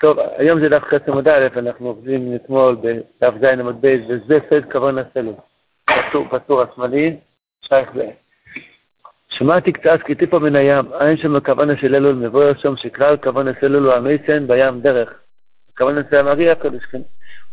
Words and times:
טוב, 0.00 0.18
היום 0.36 0.60
זה 0.60 0.80
ח' 0.80 1.08
עמוד 1.08 1.28
א', 1.28 1.48
אנחנו 1.56 1.86
עובדים 1.86 2.34
אתמול 2.34 2.76
בדף 2.82 3.34
ז' 3.40 3.44
עמוד 3.44 3.76
ב', 3.80 3.96
וזה 4.08 4.38
סד 4.50 4.72
כוון 4.72 4.98
הסלול. 4.98 5.34
פסור 6.30 6.62
השמאלי, 6.62 7.16
שייך 7.62 7.88
ב... 7.96 8.00
שמעתי 9.28 9.72
קצת 9.72 9.98
כי 10.06 10.14
טיפו 10.14 10.40
מן 10.40 10.56
הים, 10.56 10.84
אין 11.00 11.16
שם 11.16 11.40
כוון 11.40 11.76
של 11.76 11.94
אלול 11.94 12.14
מבואר 12.14 12.52
שם 12.54 12.76
שכלל 12.76 13.16
כוון 13.16 13.48
הסלול 13.48 13.86
הוא 13.86 13.94
המייסן 13.94 14.46
בים 14.46 14.80
דרך. 14.80 15.20
כוון 15.78 15.98
הסלול 15.98 16.28
המרי 16.28 16.50
הקודש, 16.50 16.84
כן. 16.84 17.00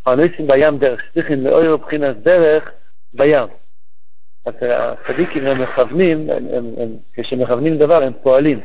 המייסן 0.05 0.47
בים 0.47 0.77
דרך, 0.77 1.01
שצריכים 1.03 1.45
לאויר 1.45 1.75
ובחינס 1.75 2.17
דרך 2.17 2.71
בים. 3.13 3.47
אז 4.45 4.53
הצדיקים 4.61 5.45
הם 5.45 5.61
מכוונים, 5.61 6.29
כשמכוונים 7.13 7.77
דבר 7.77 8.03
הם 8.03 8.13
פועלים. 8.23 8.59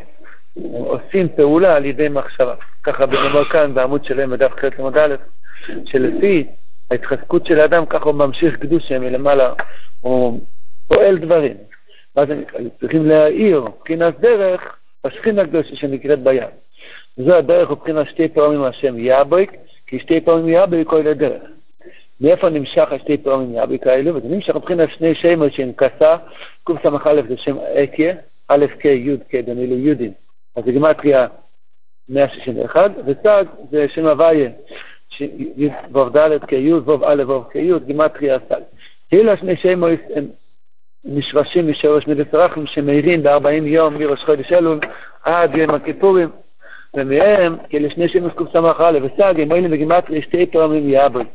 עושים 0.57 1.29
פעולה 1.37 1.77
על 1.77 1.85
ידי 1.85 2.09
מחשבה. 2.09 2.55
ככה 2.83 3.07
בנאמר 3.07 3.45
כאן 3.45 3.75
בעמוד 3.75 4.05
שלהם 4.05 4.31
בדף 4.31 4.53
ח' 4.53 4.79
עמוד 4.79 4.99
א', 4.99 5.15
שלפי 5.87 6.47
ההתחזקות 6.91 7.47
של 7.47 7.61
האדם, 7.61 7.87
ככה 7.87 8.05
הוא 8.05 8.15
ממשיך 8.15 8.57
קדושה 8.57 8.99
מלמעלה, 8.99 9.53
הוא 10.01 10.41
פועל 10.89 11.19
דברים. 11.19 11.57
ואז 12.17 12.31
הם 12.31 12.43
צריכים 12.81 13.07
להאיר 13.07 13.61
מבחינת 13.61 14.21
דרך 14.21 14.77
בשכינה 15.07 15.43
הקדושה 15.43 15.77
שנקראת 15.77 16.19
בים. 16.23 16.49
זו 17.17 17.35
הדרך 17.35 17.71
מבחינת 17.71 18.07
שתי 18.09 18.29
פעמים 18.29 18.63
השם 18.63 18.99
יאבויק, 18.99 19.53
כי 19.87 19.99
שתי 19.99 20.21
פעמים 20.21 20.49
יאבויק 20.49 20.89
הוא 20.89 20.99
לדרך. 21.01 21.43
מאיפה 22.21 22.49
נמשך 22.49 22.93
השתי 22.93 23.17
פעמים 23.17 23.55
יאבויק 23.55 23.87
האלו? 23.87 24.15
וזה 24.15 24.29
נמשך 24.29 24.57
מבחינת 24.57 24.89
שני 24.91 25.15
שמות 25.15 25.53
שהם 25.53 25.73
קסה, 25.77 26.17
קס"א 26.65 27.23
זה 27.29 27.37
שם 27.37 27.57
אקיה, 27.59 28.15
א' 28.49 28.67
ק' 28.79 28.85
י' 28.85 29.17
ק' 29.17 29.35
דנילו 29.35 29.77
יודים. 29.77 30.22
אז 30.57 30.65
זה 30.65 30.73
גימטריה 30.73 31.27
161, 32.09 32.91
וסג 33.07 33.45
זה 33.71 33.87
שם 33.89 34.07
הוויה, 34.07 34.51
ו"ד 35.95 36.45
כי' 36.49 36.73
ו"א 36.73 37.23
ו"ו 37.27 37.51
כי', 37.51 37.73
גימטריה 37.87 38.39
סג. 38.49 38.61
כאילו 39.09 39.37
שני 39.37 39.57
שמות 39.57 39.99
הם 40.17 40.27
נשרשים 41.05 41.71
משורש 41.71 42.07
מידס 42.07 42.35
רחם 42.35 42.67
שמאירים 42.67 43.23
ב-40 43.23 43.65
יום 43.65 43.95
מראש 43.95 44.25
חודש 44.25 44.53
אלול 44.53 44.81
עד 45.25 45.55
יום 45.55 45.71
הכיפורים, 45.71 46.29
ומהם 46.95 47.57
כאילו 47.69 47.91
שני 47.91 48.09
שמות 48.09 48.33
קס"א 48.33 48.99
וסג 49.03 49.41
הם 49.41 49.49
מועילים 49.49 49.71
בגימטריה 49.71 50.23
שתי 50.23 50.47
פעמים 50.47 50.89
יעבוד. 50.89 51.27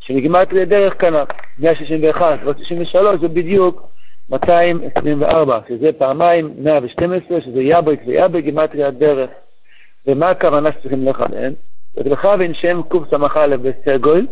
שבגימטריה 0.00 0.64
דרך 0.64 1.00
כנ"ל, 1.00 1.24
161 1.58 2.38
ועוד 2.44 2.58
63 2.58 3.20
זה 3.20 3.28
בדיוק 3.28 3.95
224, 4.30 5.60
שזה 5.68 5.92
פעמיים 5.98 6.54
112, 6.58 7.40
שזה 7.40 7.62
יבויק 7.62 8.00
ויבויק, 8.06 8.44
גימטריה 8.44 8.90
דרך. 8.90 9.30
ומה 10.06 10.30
הכוונה 10.30 10.72
שצריכים 10.72 11.08
לכוון? 11.08 11.54
לכוון 11.96 12.54
שם 12.54 12.80
קס"א 12.88 13.56
בסגול, 13.56 14.26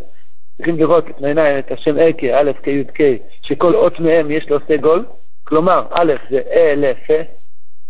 צריכים 0.56 0.76
לראות 0.78 1.08
את 1.08 1.22
העיניים 1.24 1.58
את 1.58 1.72
השם 1.72 1.98
אקה, 1.98 2.40
א' 2.40 2.50
כ' 2.62 2.66
י' 2.66 2.84
כ', 2.94 3.02
שכל 3.42 3.74
אות 3.74 4.00
מהם 4.00 4.30
יש 4.30 4.50
לו 4.50 4.58
סגול, 4.68 5.04
כלומר, 5.44 5.86
א' 5.90 6.12
זה 6.30 6.40
ל, 6.76 6.92
פ, 7.06 7.10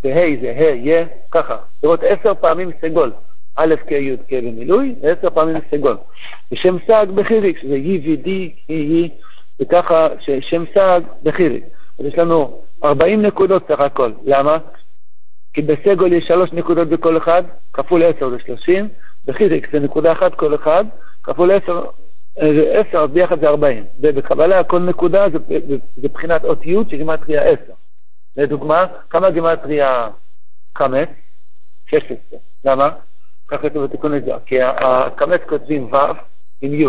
וה' 0.05 0.41
זה 0.41 0.51
ה', 0.57 0.75
יה, 0.75 1.05
ככה, 1.31 1.57
לראות 1.83 2.01
עשר 2.03 2.35
פעמים 2.35 2.71
סגול, 2.81 3.13
א' 3.57 3.75
כ' 3.87 3.93
י' 3.93 4.17
כ' 4.29 4.33
במילוי, 4.33 4.95
ועשר 5.01 5.31
פעמים 5.31 5.57
סגול. 5.71 5.97
ושם 6.53 6.77
סג 6.87 7.07
בחיריק, 7.15 7.59
שזה 7.59 7.73
וידי, 7.73 8.55
היא 8.69 8.91
היא, 8.91 9.11
וככה 9.61 10.09
ששם 10.21 10.65
סג 10.75 11.01
בחיריק. 11.23 11.65
אז 11.99 12.05
יש 12.05 12.19
לנו 12.19 12.63
40 12.85 13.23
נקודות 13.23 13.63
סך 13.69 13.81
הכל. 13.81 14.13
למה? 14.25 14.59
כי 15.53 15.63
בסגול 15.63 16.13
יש 16.13 16.25
שלוש 16.27 16.53
נקודות 16.53 16.89
בכל 16.89 17.17
אחד, 17.17 17.43
כפול 17.73 18.03
10 18.03 18.31
זה 18.31 18.37
30, 18.47 18.89
בחיזיק 19.27 19.73
זה 19.73 19.79
נקודה 19.79 20.13
אחת 20.13 20.35
כל 20.35 20.55
אחד, 20.55 20.85
כפול 21.23 21.51
10, 21.51 21.85
זה 22.35 22.83
10, 22.89 23.03
אז 23.05 23.11
ביחד 23.11 23.41
זה 23.41 23.49
40. 23.49 23.85
ובקבלה 24.01 24.65
כל 24.65 24.79
נקודה 24.79 25.27
זה, 25.33 25.39
זה, 25.69 25.77
זה 25.97 26.09
בחינת 26.09 26.45
אותיות 26.45 26.91
שגימטריה 26.91 27.43
10. 27.43 27.73
לדוגמה, 28.37 28.87
כמה 29.11 29.31
גימטריה 29.31 30.09
5? 30.79 31.09
16. 31.91 32.39
למה? 32.65 32.91
ככה 33.49 33.71
כתוב 33.71 33.85
בתיקון 33.85 34.13
לזה. 34.13 34.33
כי 34.47 34.63
הקמץ 34.63 35.41
כותבים 35.49 35.93
ו' 35.93 35.97
עם 36.61 36.75
י'. 36.75 36.87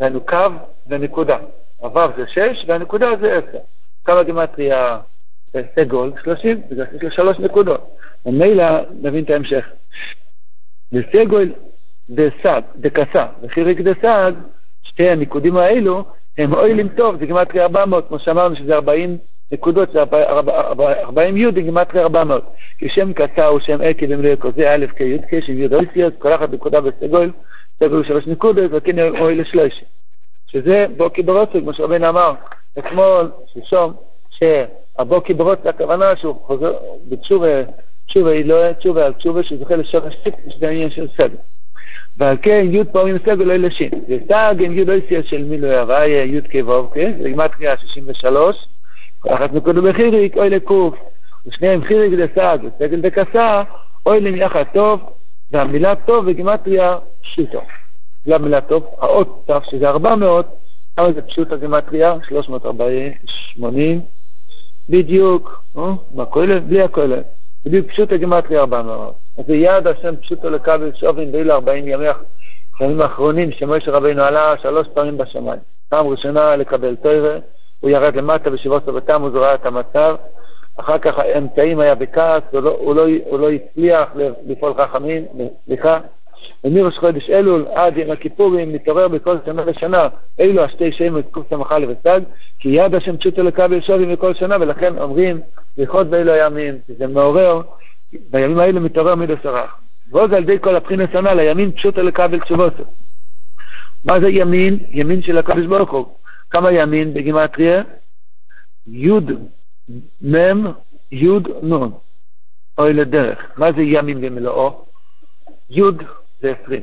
היינו 0.00 0.20
קו 0.20 0.46
ונקודה. 0.86 1.38
הו' 1.76 2.00
זה 2.16 2.24
6 2.28 2.64
והנקודה 2.68 3.06
זה 3.20 3.40
10. 3.48 3.58
כמה 4.06 4.22
גימטריה 4.22 4.98
סגול? 5.74 6.12
30, 6.24 6.60
בגלל 6.70 6.86
שיש 6.92 7.02
לו 7.02 7.10
שלוש 7.10 7.38
נקודות. 7.38 7.96
ומילא 8.26 8.64
נבין 9.02 9.24
את 9.24 9.30
ההמשך. 9.30 9.66
בסגול 10.92 11.52
דסג, 12.10 12.60
דקסה, 12.76 13.26
וחיריק 13.42 13.80
דסג, 13.80 14.32
שתי 14.82 15.08
הניקודים 15.08 15.56
האלו, 15.56 16.04
הם 16.38 16.54
אוילים 16.54 16.88
טוב, 16.88 17.16
זה 17.18 17.26
גימטרי 17.26 17.62
400, 17.62 18.08
כמו 18.08 18.18
שאמרנו 18.18 18.56
שזה 18.56 18.74
40 18.74 19.18
נקודות, 19.52 19.92
זה 19.92 20.02
40 20.02 21.36
י' 21.36 21.50
גימטרי 21.50 22.02
400. 22.02 22.44
כי 22.78 22.88
שם 22.88 23.12
קסה 23.12 23.46
הוא 23.46 23.60
שם 23.60 23.78
עקב 23.82 24.06
במלואקו, 24.12 24.48
זה 24.56 24.74
א' 24.74 24.86
כ' 24.96 25.00
י' 25.00 25.18
כ', 25.30 25.46
שם 25.46 25.58
י' 25.58 25.74
אויסיוס, 25.74 26.14
כל 26.18 26.34
אחת 26.34 26.50
נקודה 26.50 26.80
בסגול, 26.80 27.32
סגול 27.78 28.04
שלוש 28.04 28.26
נקודות, 28.26 28.70
וכן 28.74 28.98
אויל 28.98 29.40
לשלוש. 29.40 29.84
שזה 30.46 30.86
בוקי 30.96 31.22
ברוצק, 31.22 31.60
כמו 31.60 31.72
שרבנו 31.72 32.08
אמר 32.08 32.34
אתמול, 32.78 33.30
שלשום, 33.54 33.92
שהבוקי 34.30 35.34
ברוצק, 35.34 35.66
הכוונה 35.66 36.16
שהוא 36.16 36.34
חוזר 36.46 36.72
בתשובה, 37.08 37.62
תשובה 38.06 38.30
היא 38.30 38.44
לא 38.44 38.72
תשובה 38.72 39.06
על 39.06 39.12
תשובה, 39.12 39.42
שזוכה 39.42 39.76
לשורש 39.76 40.14
טיפ, 40.24 40.34
שזה 40.48 40.68
העניין 40.68 40.90
של 40.90 41.08
סגל. 41.08 41.36
ועל 42.16 42.36
כן 42.42 42.66
י' 42.70 42.84
פעמים 42.84 43.18
סגל 43.18 43.44
לא 43.44 43.52
ילשין. 43.52 43.90
וסג 44.08 44.54
עם 44.60 44.78
י' 44.78 44.88
אויסיוס 44.88 45.26
של 45.26 45.44
מילוי 45.44 45.76
הוויה, 45.76 46.24
י' 46.24 46.40
כו' 46.62 46.90
זה 47.22 47.28
גימטריה 47.28 47.76
63, 47.76 48.56
אחת 49.28 49.52
נקודו 49.52 49.82
בחיריק, 49.82 50.36
אוי 50.36 50.50
לקוף, 50.50 50.94
ושניהם 51.46 51.84
חיריק 51.84 52.12
דסג 52.12 52.58
וסגל 52.64 53.00
דקסה, 53.00 53.62
אוי 54.06 54.20
להם 54.20 54.36
יחד 54.36 54.64
טוב, 54.74 55.00
והמילה 55.50 55.94
טוב 55.96 56.30
בגימטריה 56.30 56.98
פשוטו. 57.22 57.60
זה 58.24 58.34
המילה 58.34 58.60
טוב, 58.60 58.86
האות 58.98 59.50
ת' 59.50 59.70
שזה 59.70 59.88
400, 59.88 60.46
כמה 60.96 61.12
זה 61.12 61.22
פשוט 61.22 61.52
הגימטריה? 61.52 62.14
380, 62.28 64.00
בדיוק, 64.88 65.62
מהכולל, 66.14 66.58
בלי 66.58 66.82
הכולל, 66.82 67.22
בדיוק 67.64 67.86
פשוט 67.86 68.12
הגימטריה 68.12 68.60
400. 68.60 69.14
אז 69.38 69.44
יעד 69.48 69.86
השם 69.86 70.16
פשוטו 70.16 70.50
לקבל 70.50 70.92
שובין 70.94 71.32
באילו 71.32 71.54
40 71.54 71.88
ימי 71.88 72.06
הימים 72.80 73.00
האחרונים 73.00 73.52
שמשה 73.52 73.90
רבינו 73.90 74.22
עלה 74.22 74.54
שלוש 74.62 74.88
פעמים 74.94 75.18
בשמיים. 75.18 75.60
פעם 75.88 76.06
ראשונה 76.06 76.56
לקבל 76.56 76.96
תוירה, 76.96 77.38
הוא 77.80 77.90
ירד 77.90 78.16
למטה 78.16 78.50
בשבעות 78.50 78.84
בתמוז, 78.84 79.34
הוא 79.34 79.42
ראה 79.42 79.54
את 79.54 79.66
המצב, 79.66 80.16
אחר 80.76 80.98
כך 80.98 81.18
האמצעים 81.18 81.80
היה 81.80 81.94
בכעס, 81.94 82.42
הוא 82.50 82.60
לא, 82.60 82.76
הוא 82.78 82.94
לא, 82.94 83.06
הוא 83.24 83.38
לא 83.38 83.50
הצליח 83.50 84.08
לפעול 84.46 84.74
חכמים, 84.74 85.24
סליחה, 85.64 85.98
ומראש 86.64 86.98
חודש 86.98 87.30
אלול 87.30 87.66
עד 87.74 87.96
יום 87.96 88.10
הכיפורים 88.10 88.72
מתעורר 88.72 89.08
בכל 89.08 89.36
שנה 89.46 89.62
ושנה, 89.66 90.08
אלו 90.40 90.64
השתי 90.64 90.92
שמות 90.92 91.24
קס"א 91.32 91.78
וסג, 91.88 92.20
כי 92.58 92.68
יד 92.68 92.94
השם 92.94 93.16
פשוטו 93.16 93.42
לקבל 93.42 93.80
שווי 93.80 94.06
מכל 94.06 94.34
שנה, 94.34 94.56
ולכן 94.60 94.98
אומרים 94.98 95.40
ברכות 95.76 96.06
באלו 96.06 96.32
הימים, 96.32 96.74
שזה 96.88 97.06
מעורר, 97.06 97.62
בימים 98.30 98.58
האלה 98.58 98.80
מתעורר 98.80 99.14
מידו 99.14 99.34
סרח. 99.42 99.80
ועוד 100.10 100.34
על 100.34 100.42
ידי 100.42 100.58
כל 100.60 100.76
הבחינת 100.76 101.12
שנה 101.12 101.34
לימין 101.34 101.72
פשוטו 101.72 102.02
לקבל 102.02 102.40
תשובוסו. 102.40 102.82
מה 104.04 104.20
זה 104.20 104.28
ימין? 104.28 104.78
ימין 104.90 105.22
של 105.22 105.38
הקדוש 105.38 105.66
ברוך 105.66 105.90
הוא. 105.90 106.06
כמה 106.50 106.72
ימין 106.72 107.14
בגימטריה? 107.14 107.82
יוד 108.86 109.30
מם 110.22 110.66
יוד 111.12 111.48
נון. 111.62 111.92
אוי 112.78 112.92
לדרך. 112.92 113.38
מה 113.56 113.72
זה 113.72 113.82
ימין 113.82 114.20
במלואו? 114.20 114.84
יוד 115.70 116.02
זה 116.46 116.54
20, 116.64 116.82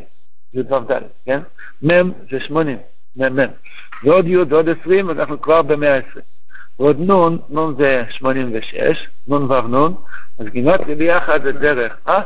יוד 0.53 0.71
ו"ד, 0.71 1.01
כן? 1.25 1.39
מם 1.81 2.11
זה 2.31 2.39
80, 2.39 2.77
מם 3.15 3.35
מם. 3.35 3.47
ועוד 4.03 4.27
יוד 4.27 4.53
ועוד 4.53 4.69
20, 4.69 5.09
אז 5.09 5.19
אנחנו 5.19 5.41
כבר 5.41 5.61
ב-120. 5.61 6.19
ועוד 6.79 6.99
נון, 6.99 7.39
נון 7.49 7.75
זה 7.75 8.03
86, 8.09 9.07
נון 9.27 9.43
ו"ו 9.43 9.61
נון, 9.61 9.95
אז 10.39 10.45
גימטרי 10.45 10.95
ביחד 10.95 11.43
זה 11.43 11.51
דרך, 11.51 11.97
אה? 12.07 12.21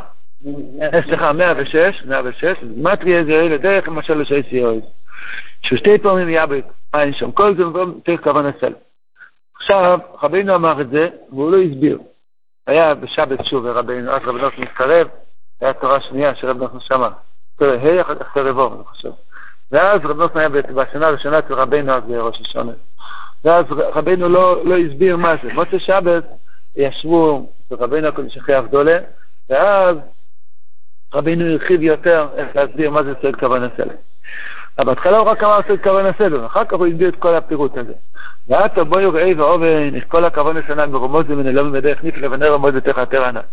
סליחה, 1.05 1.33
106, 1.33 2.03
106, 2.05 2.57
גימטרי 2.73 3.25
זה 3.25 3.41
לדרך 3.41 3.87
למשל 3.87 4.13
לשי 4.13 4.43
סיועד. 4.49 4.83
ששתי 5.61 5.97
פעמים 5.97 6.29
יאבק, 6.29 6.65
אין 6.93 7.13
שם, 7.13 7.31
כל 7.31 7.55
זה 7.55 7.63
צריך 8.05 8.23
כוון 8.23 8.45
הסל. 8.45 8.73
עכשיו, 9.55 9.99
רבינו 10.23 10.55
אמר 10.55 10.81
את 10.81 10.89
זה, 10.89 11.09
והוא 11.29 11.51
לא 11.51 11.57
הסביר. 11.57 11.99
היה 12.67 12.95
בשבת 12.95 13.45
שוב, 13.45 13.65
רבינו, 13.65 14.11
אז 14.11 14.21
רבינו 14.25 14.47
מתקרב, 14.57 15.07
היה 15.61 15.73
תורה 15.73 16.01
שנייה 16.01 16.35
שרב 16.35 16.63
נחמן 16.63 16.79
שמע. 16.79 17.09
תראה, 17.57 17.99
ה' 17.99 18.01
אחר 18.01 18.15
כך 18.15 18.33
תראה 18.33 18.55
ו', 18.55 18.73
אני 18.75 18.83
חושב. 18.83 19.11
ואז 19.71 20.01
רב 20.03 20.21
נחמן 20.21 20.41
היה 20.41 20.49
בשנה 20.49 21.07
הראשונה 21.07 21.39
אצל 21.39 21.53
רבינו 21.53 21.93
אז 21.93 22.03
בראש 22.03 22.41
השונה. 22.41 22.71
ואז 23.43 23.65
רבינו 23.69 24.29
לא, 24.29 24.65
לא 24.65 24.77
הסביר 24.77 25.17
מה 25.17 25.35
זה. 25.43 25.53
מוצא 25.53 25.79
שבת 25.79 26.23
ישבו 26.75 27.51
אצל 27.65 27.75
רבינו 27.83 28.07
הקודש 28.07 28.37
אחרי 28.37 28.57
אבדולה, 28.57 28.97
ואז 29.49 29.97
רבינו 31.13 31.45
הרחיב 31.45 31.81
יותר 31.81 32.27
איך 32.35 32.55
להסביר 32.55 32.89
מה 32.89 33.03
זה 33.03 33.13
סוד 33.21 33.35
כוון 33.35 33.63
הסלם. 33.63 33.95
אבל 34.77 34.85
בהתחלה 34.85 35.17
הוא 35.17 35.27
רק 35.27 35.43
אמר 35.43 35.59
סוד 35.67 35.79
כוון 35.83 36.05
הסלם, 36.05 36.45
אחר 36.45 36.65
כך 36.65 36.73
הוא 36.73 36.87
הסביר 36.87 37.09
את 37.09 37.15
כל 37.15 37.35
הפירוט 37.35 37.77
הזה. 37.77 37.93
ועתה 38.47 38.83
בואי 38.83 39.05
ראי 39.05 39.33
ואובן, 39.33 39.97
את 39.97 40.03
כל 40.03 40.25
הכוון 40.25 40.57
הסנן 40.57 40.91
ברומוז 40.91 41.25
ומנלום 41.29 41.71
בדרך 41.71 42.03
נפלא 42.03 42.27
ונר 42.27 42.57
בתך 42.57 42.97
יותר 42.97 43.25
ענק. 43.25 43.45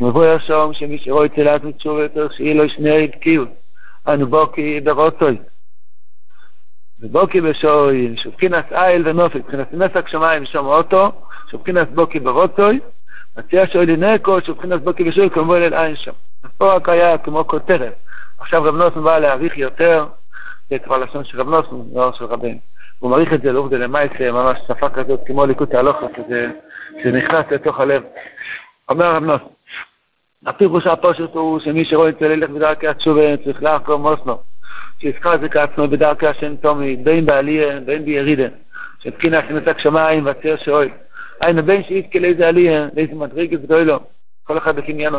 מבוא 0.00 0.26
ישום 0.26 0.74
שמי 0.74 0.98
שרואי 0.98 1.28
צלעת 1.28 1.64
מתשובה 1.64 2.02
יותר 2.02 2.28
שיהיה 2.28 2.54
לו 2.54 2.68
שני 2.68 3.06
בקיאות. 3.06 3.48
אנו 4.08 4.26
בוקי 4.26 4.80
ברוצוי. 4.80 5.36
ובוקי 7.00 7.40
בשוי, 7.40 8.14
שבחינס 8.16 8.64
איל 8.72 9.08
ונופק, 9.08 9.36
מבחינת 9.36 9.74
נסק 9.74 10.08
שמיים 10.08 10.46
שום 10.46 10.66
אוטו, 10.66 11.12
שבחינס 11.50 11.88
בוקי 11.94 12.20
ברוצוי, 12.20 12.80
מציע 13.36 13.66
שוי 13.66 13.86
לנקו, 13.86 14.40
שבחינס 14.40 14.82
בוקי 14.82 15.04
בשוי, 15.04 15.30
כמובן 15.30 15.62
אל 15.62 15.74
עין 15.74 15.96
שם. 15.96 16.12
אז 16.44 16.50
רק 16.60 16.88
היה 16.88 17.18
כמו 17.18 17.46
כותרת. 17.46 17.94
עכשיו 18.38 18.62
רב 18.62 18.74
נוסן 18.74 19.02
בא 19.02 19.18
להעריך 19.18 19.58
יותר, 19.58 20.06
זה 20.70 20.78
כבר 20.78 20.98
לשון 20.98 21.24
של 21.24 21.40
רב 21.40 21.48
נוסן, 21.48 21.76
לא 21.94 22.12
של 22.12 22.24
רבנו. 22.24 22.58
הוא 22.98 23.10
מעריך 23.10 23.32
את 23.32 23.42
זה 23.42 23.52
לעובדה 23.52 23.76
למעשה, 23.76 24.32
ממש 24.32 24.58
שפה 24.68 24.88
כזאת, 24.88 25.20
כמו 25.26 25.46
ליקוט 25.46 25.74
ההלוכה, 25.74 26.06
שנכנס 27.02 27.46
לתוך 27.50 27.80
הלב. 27.80 28.02
אומר 28.88 29.14
רב 29.14 29.24
נוסן, 29.24 29.44
הפירוש 30.46 30.86
הפשוט 30.86 31.34
הוא 31.34 31.60
שמי 31.60 31.84
שרואה 31.84 32.08
את 32.08 32.18
זה 32.20 32.28
ללך 32.28 32.50
בדרכי 32.50 32.88
התשובה 32.88 33.36
צריך 33.44 33.62
לעקור 33.62 33.96
מוסנו. 33.96 34.38
שיזכר 35.00 35.38
זה 35.38 35.48
כעצמו 35.48 35.88
בדרכי 35.88 36.26
השם 36.26 36.56
תומי, 36.56 36.96
בין 36.96 37.26
בעלייה, 37.26 37.80
בין 37.80 38.04
בירידה, 38.04 38.48
שבחינת 39.02 39.50
נתק 39.50 39.78
שמיים 39.78 40.26
והציר 40.26 40.56
שאוי. 40.56 40.90
היינו 41.40 41.62
בין 41.62 41.82
שיזכה 41.82 42.18
לאיזה 42.18 42.48
עלייה, 42.48 42.88
לאיזה 42.96 43.14
מדרגת 43.14 43.60
גדולו, 43.60 44.00
כל 44.44 44.58
אחד 44.58 44.76
בקניינו. 44.76 45.18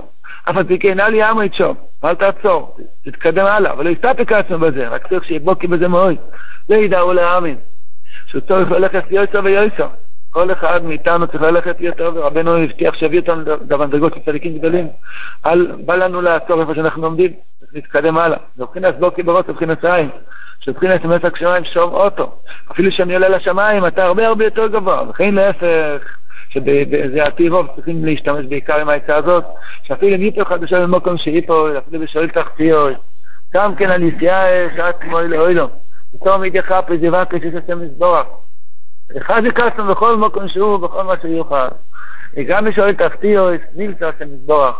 אף 0.49 0.57
על 0.57 0.63
כן, 0.79 0.99
אל 0.99 1.13
יעמוד 1.13 1.53
שם, 1.53 1.73
אל 2.03 2.15
תעצור, 2.15 2.77
תתקדם 3.05 3.45
הלאה, 3.45 3.71
אבל 3.71 3.85
לא 3.85 3.89
יסתפק 3.89 4.31
עצמו 4.31 4.59
בזה, 4.59 4.87
רק 4.87 5.07
צריך 5.07 5.25
שיבוקי 5.25 5.67
בזה 5.67 5.87
מאוד. 5.87 6.15
זה 6.67 6.75
ידעו 6.75 7.13
להאמין, 7.13 7.55
שהוא 8.27 8.41
צריך 8.41 8.71
ללכת 8.71 9.11
ליועצו 9.11 9.43
ויועצו. 9.43 9.83
כל 10.29 10.51
אחד 10.51 10.83
מאיתנו 10.83 11.27
צריך 11.27 11.41
ללכת 11.41 11.75
יותר, 11.81 12.11
ורבנו 12.15 12.57
הבטיח 12.57 12.95
שיביא 12.95 13.19
אותנו 13.19 13.41
למדרגות 13.69 14.13
של 14.13 14.19
צדיקים 14.25 14.57
גדולים. 14.57 14.87
אל, 15.45 15.71
בא 15.85 15.95
לנו 15.95 16.21
לעצור 16.21 16.61
איפה 16.61 16.75
שאנחנו 16.75 17.03
עומדים, 17.03 17.31
נתקדם 17.73 18.17
הלאה. 18.17 18.37
זה 18.55 18.63
מבחינת 18.63 18.99
בוקי 18.99 19.23
ברוץ, 19.23 19.47
מבחינת 19.49 19.85
עין. 19.85 20.09
שבחינת 20.59 21.05
מסק 21.05 21.37
שמיים 21.37 21.63
שום 21.65 21.93
אוטו. 21.93 22.31
אפילו 22.71 22.91
שאני 22.91 23.13
עולה 23.13 23.29
לשמיים, 23.29 23.87
אתה 23.87 24.03
הרבה 24.03 24.27
הרבה 24.27 24.45
יותר 24.45 24.67
גבוה. 24.67 25.09
וכן 25.09 25.35
להפך, 25.35 26.17
שבזה 26.49 27.23
עתיד 27.23 27.51
רוב 27.51 27.67
צריכים 27.75 28.05
להשתמש 28.05 28.45
בעיקר 28.45 28.79
עם 28.79 28.89
העצה 28.89 29.15
הזאת, 29.15 29.43
שאפילו 29.83 30.15
אם 30.15 30.21
ייפו 30.21 30.45
חדשה 30.45 30.79
במקום 30.79 31.17
שייפו, 31.17 31.77
אפילו 31.77 31.99
בשואל 31.99 32.29
תחתיות, 32.29 32.97
גם 33.53 33.75
כן 33.75 33.89
על 33.91 34.03
יסיעה 34.03 34.45
שעת 34.75 34.95
כמו 35.01 35.19
אלה 35.19 35.37
אוילו. 35.37 35.67
פתאום 36.13 36.43
ידיך 36.43 36.73
פזיבה 36.87 37.23
כשיש 37.25 37.53
השם 37.53 37.81
מזבורך. 37.81 38.27
אחד 39.17 39.41
יקסנו 39.45 39.85
בכל 39.85 40.17
מקום 40.17 40.47
שהוא, 40.47 40.77
בכל 40.77 41.03
מה 41.03 41.13
שיוכל. 41.21 41.67
וגם 42.37 42.65
בשואל 42.65 42.95
תחתיות, 42.95 43.61
נמצא 43.75 44.07
השם 44.07 44.33
מזבורך. 44.33 44.75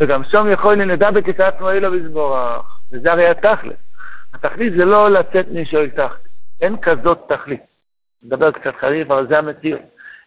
וגם 0.00 0.24
שום 0.24 0.52
יכול 0.52 0.74
לנדע 0.74 1.10
בכיסא 1.10 1.42
עצמו 1.42 1.70
אלו 1.70 1.92
מזבורך. 1.92 2.62
וזה 2.92 3.12
הרי 3.12 3.28
התכלת. 3.28 3.76
התכלית 4.34 4.72
זה 4.72 4.84
לא 4.84 5.10
לצאת 5.10 5.46
משואל 5.52 5.90
תחת. 5.90 6.28
אין 6.60 6.76
כזאת 6.82 7.18
תכלית. 7.28 7.60
נדבר 8.22 8.50
קצת 8.50 8.74
חריף, 8.80 9.10
אבל 9.10 9.26
זה 9.26 9.38
המציאות. 9.38 9.80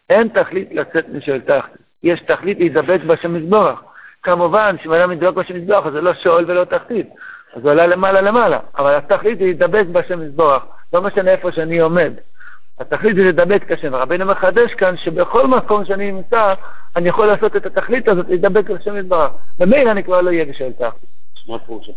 אין 0.09 0.27
תכלית 0.27 0.69
לצאת 0.71 1.09
משואל 1.09 1.39
תחת. 1.39 1.69
יש 2.03 2.19
תכלית 2.19 2.59
להידבק 2.59 2.99
בשם 3.07 3.33
מזבורך. 3.33 3.79
כמובן, 4.23 4.75
שאם 4.83 4.93
אדם 4.93 5.09
מתדבק 5.09 5.33
בשם 5.33 5.55
מזבורך, 5.55 5.85
אז 5.85 5.93
זה 5.93 6.01
לא 6.01 6.13
שואל 6.13 6.45
ולא 6.47 6.63
תחתית. 6.63 7.09
אז 7.53 7.63
הוא 7.63 7.71
עלה 7.71 7.87
למעלה 7.87 8.21
למעלה. 8.21 8.59
אבל 8.77 8.95
התכלית 8.95 9.39
היא 9.39 9.47
להידבק 9.47 9.85
בשם 9.91 10.19
מזבורך. 10.19 10.63
לא 10.93 11.01
משנה 11.01 11.31
איפה 11.31 11.51
שאני 11.51 11.79
עומד. 11.79 12.13
התכלית 12.79 13.15
זה 13.15 13.23
לדבק 13.23 13.71
השם. 13.71 13.95
רבינו 13.95 14.25
מחדש 14.25 14.73
כאן 14.73 14.97
שבכל 14.97 15.47
מקום 15.47 15.85
שאני 15.85 16.11
נמצא, 16.11 16.53
אני 16.95 17.09
יכול 17.09 17.25
לעשות 17.25 17.55
את 17.55 17.65
התכלית 17.65 18.07
הזאת, 18.07 18.25
לדבק 18.29 18.71
את 18.71 18.79
השם 18.79 18.97
יתברך. 18.97 19.31
ומילא 19.59 19.91
אני 19.91 20.03
כבר 20.03 20.21
לא 20.21 20.29
אהיה 20.29 20.45
בשל 20.45 20.71
תכלית. 20.73 21.19
מה 21.47 21.55
הפשוט 21.55 21.95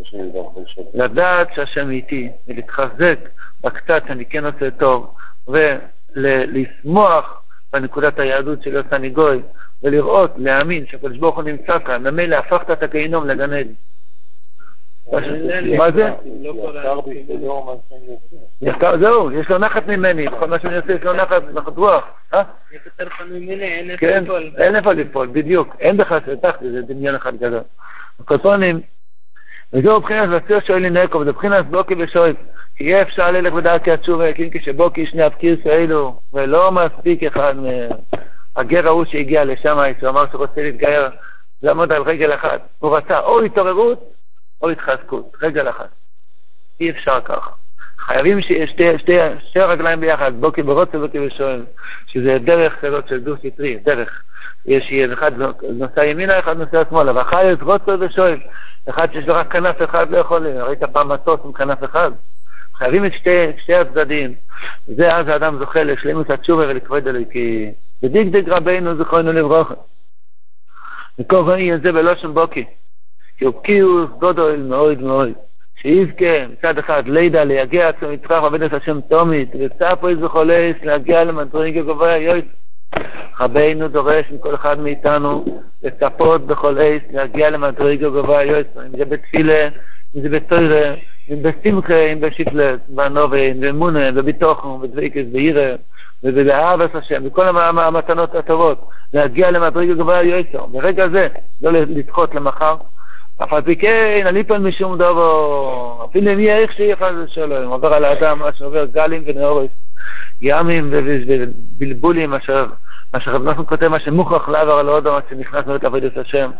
בשם 0.00 0.16
יתברך? 0.26 0.78
לדעת 0.94 1.48
שהשם 1.54 1.90
איתי, 1.90 2.28
ולהתחזק 2.48 3.18
בקצת 3.62 4.02
שאני 4.08 4.24
כן 4.24 4.44
עושה 4.46 4.70
טוב, 4.70 5.14
ולשמוח 5.48 7.42
בנקודת 7.72 8.18
היהדות 8.18 8.62
של 8.62 8.74
יוסני 8.74 9.10
גוי, 9.10 9.42
ולראות, 9.82 10.30
להאמין 10.36 10.86
שהקדוש 10.86 11.18
ברוך 11.18 11.36
הוא 11.36 11.44
נמצא 11.44 11.78
כאן, 11.78 12.02
ממילא 12.02 12.36
הפכת 12.36 12.70
את 12.70 12.82
הגיהינום 12.82 13.28
לגן 13.28 13.52
עדן. 13.52 13.72
מה 15.78 15.90
זה? 15.90 16.10
זהו, 19.00 19.32
יש 19.32 19.48
לו 19.48 19.58
נחת 19.58 19.86
ממני, 19.86 20.28
בכל 20.28 20.46
מה 20.46 20.58
שאני 20.58 20.76
עושה 20.76 20.92
יש 20.92 21.02
לו 21.02 21.12
נחת, 21.12 21.42
נחת 21.54 21.76
רוח. 21.76 22.04
יש 22.32 22.80
יותר 22.86 23.10
חנוי 23.10 23.40
ממני, 23.40 23.64
אין 23.64 23.90
איפה 23.90 24.00
כן, 24.00 24.24
לפעול. 24.24 24.50
אין 24.58 24.76
איפה 24.76 24.92
לפעול, 24.92 25.26
בדיוק. 25.26 25.76
אין 25.80 25.96
בכלל 25.96 26.18
שטחתי, 26.26 26.70
זה 26.70 26.82
דמיון 26.82 27.14
אחד 27.14 27.36
גדול. 27.36 27.60
הקופונים, 28.20 28.80
וזהו 29.72 30.00
מבחינת 30.00 30.28
וסיר 30.44 30.60
שואל 30.60 30.86
לנקו, 30.86 31.18
וזה 31.18 31.30
מבחינת 31.30 31.66
בוקי 31.66 31.94
ושואל, 31.98 32.34
כי 32.76 32.84
יהיה 32.84 33.02
אפשר 33.02 33.30
ללך 33.30 33.52
בדרכי 33.52 33.92
התשובה, 33.92 34.32
כי 34.32 34.50
כשבוקי 34.50 35.06
שני 35.06 35.26
אבקיר 35.26 35.56
שאלו, 35.64 36.20
ולא 36.32 36.72
מספיק 36.72 37.22
אחד 37.22 37.54
מהגר 38.56 38.86
ההוא 38.86 39.04
שהגיע 39.04 39.44
לשם, 39.44 39.78
שהוא 39.98 40.08
אמר 40.08 40.26
שהוא 40.30 40.40
רוצה 40.40 40.62
להתגייר, 40.62 41.08
לעמוד 41.62 41.92
על 41.92 42.02
רגל 42.02 42.34
אחת. 42.34 42.60
הוא 42.78 42.96
רצה 42.96 43.20
או 43.20 43.40
התעוררות, 43.40 44.12
או 44.62 44.70
התחזקות, 44.70 45.36
רגל 45.42 45.68
אחת. 45.68 45.88
אי 46.80 46.90
אפשר 46.90 47.20
ככה. 47.24 47.50
חייבים 47.98 48.40
שיהיה 48.40 48.66
שתי, 48.66 48.98
שתי, 48.98 49.18
שתי 49.48 49.60
רגליים 49.60 50.00
ביחד, 50.00 50.32
בוקי 50.40 50.62
ברוצה 50.62 50.98
ובוקי 50.98 51.26
בשואל, 51.26 51.64
שזה 52.06 52.38
דרך 52.44 52.80
כזאת 52.80 53.08
של 53.08 53.20
דו 53.20 53.36
סטרי, 53.36 53.76
דרך. 53.76 54.22
יש 54.66 54.92
אחד 55.12 55.32
נוסע 55.62 56.04
ימינה, 56.04 56.38
אחד 56.38 56.58
נוסע 56.58 56.82
שמאלה, 56.90 57.16
ואחר 57.16 57.44
יש 57.44 57.58
רוצה 57.62 57.92
ושואל. 58.00 58.40
אחד 58.88 59.12
שיש 59.12 59.26
לו 59.26 59.34
רק 59.34 59.52
כנף 59.52 59.76
אחד 59.84 60.10
לא 60.10 60.18
יכול, 60.18 60.46
ראית 60.46 60.84
פעם 60.84 61.08
מטוס 61.08 61.40
עם 61.44 61.52
כנף 61.52 61.84
אחד? 61.84 62.10
חייבים 62.76 63.06
את 63.06 63.12
שתי, 63.12 63.46
שתי 63.62 63.74
הצדדים. 63.74 64.34
זה 64.86 65.16
אז 65.16 65.28
האדם 65.28 65.58
זוכה 65.58 65.82
לשלמות 65.82 66.30
התשובה 66.30 66.62
ולכבוד 66.68 67.08
אלוקי. 67.08 67.72
ודגדג 68.02 68.48
רבינו 68.48 68.96
זכרנו 68.96 69.32
לברוכה. 69.32 69.74
וכל 71.18 71.42
ראי 71.46 71.78
זה 71.78 71.92
בלושן 71.92 72.34
בוקי. 72.34 72.64
כי 73.38 73.44
הוא 73.44 73.62
קיוס 73.62 74.10
גודל 74.18 74.56
מאוד 74.56 75.02
מאוד. 75.02 75.30
שיזכה 75.82 76.46
מצד 76.52 76.78
אחד 76.78 77.08
לידה 77.08 77.44
ליגע 77.44 77.88
עצמו 77.88 78.10
יצחק 78.10 78.30
עבודת 78.30 78.72
השם 78.72 79.00
תומית, 79.00 79.48
וצפו 79.60 80.08
איזה 80.08 80.28
חולס 80.28 80.76
להגיע 80.82 81.24
למדרגה 81.24 81.82
גבוה 81.82 82.16
יויס. 82.16 82.44
רבינו 83.40 83.88
דורש 83.88 84.30
מכל 84.30 84.54
אחד 84.54 84.78
מאיתנו 84.80 85.44
לצפות 85.82 86.46
בכל 86.46 86.78
עץ, 86.80 87.02
להגיע 87.10 87.50
למדרגה 87.50 88.08
גבוה 88.08 88.42
יויס, 88.42 88.66
אם 88.76 88.98
זה 88.98 89.04
בתפילה, 89.04 89.68
אם 90.16 90.20
זה 90.22 90.28
בתוירה, 90.28 90.94
אם 91.30 91.42
בשמחה, 91.42 92.06
אם 92.12 92.20
בשפלת, 92.20 92.80
בנובין, 92.88 93.60
באמונה, 93.60 94.12
בביטוחו, 94.12 94.78
בדבקס, 94.78 95.24
בעירה, 95.32 95.74
ובאהבת 96.22 96.94
השם, 96.94 97.24
בכל 97.24 97.58
המתנות 97.58 98.34
הטובות, 98.34 98.88
להגיע 99.14 99.50
למדרגה 99.50 99.94
גבוה 99.94 100.22
יויסו. 100.22 100.66
ברגע 100.66 101.08
זה, 101.08 101.28
לא 101.62 101.70
לדחות 101.70 102.34
למחר, 102.34 102.76
אף 103.38 103.52
על 103.52 103.62
פי 103.62 103.76
כן, 103.76 104.42
פה 104.48 104.58
משום 104.58 104.98
דבר, 104.98 106.04
אפילו 106.04 106.32
אם 106.32 106.40
יהיה 106.40 106.58
איך 106.58 106.72
שיהיה 106.72 106.96
חס 106.96 107.12
ושלום, 107.24 107.72
עובר 107.72 107.94
על 107.94 108.04
האדם 108.04 108.38
מה 108.38 108.52
שעובר 108.52 108.84
גלים 108.84 109.22
ונאורס, 109.26 109.70
ימים 110.40 110.90
ובלבולים, 110.92 112.34
אשר 112.34 112.66
רב 113.26 113.48
נחמן 113.48 113.64
כותב, 113.66 113.88
מה 113.88 114.00
שמוכרח 114.00 114.48
לעבר 114.48 114.72
על 114.72 114.88
האודם 114.88 115.14
עד 115.14 115.22
שנכנס 115.30 115.64
באמת 115.64 115.82
לעבודת 115.82 116.16
השם, 116.16 116.50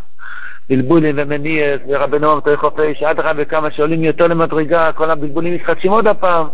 בלבולים 0.69 1.15
ומניאס, 1.19 1.81
ורבנו 1.89 2.33
אמר 2.33 2.57
חופי, 2.57 2.95
שעד 2.95 3.21
אחד 3.21 3.35
וכמה 3.39 3.71
שעולים 3.71 4.05
יותר 4.05 4.27
למדרגה, 4.27 4.93
כל 4.93 5.11
הבלבולים 5.11 5.55
מתחדשים 5.55 5.93
עוד 5.93 6.07
הפעם, 6.07 6.47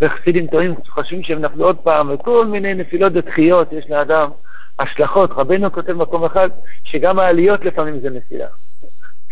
וחסידים 0.00 0.46
טועים 0.46 0.74
חושבים 0.88 1.22
שהם 1.22 1.38
נפלו 1.38 1.64
עוד 1.64 1.76
פעם, 1.76 2.10
וכל 2.10 2.46
מיני 2.46 2.74
נפילות 2.74 3.12
ודחיות 3.14 3.72
יש 3.72 3.90
לאדם, 3.90 4.30
השלכות. 4.78 5.30
רבנו 5.30 5.72
כותב 5.72 5.92
במקום 5.92 6.24
אחד, 6.24 6.48
שגם 6.84 7.18
העליות 7.18 7.64
לפעמים 7.64 8.00
זה 8.00 8.10
נפילה. 8.10 8.46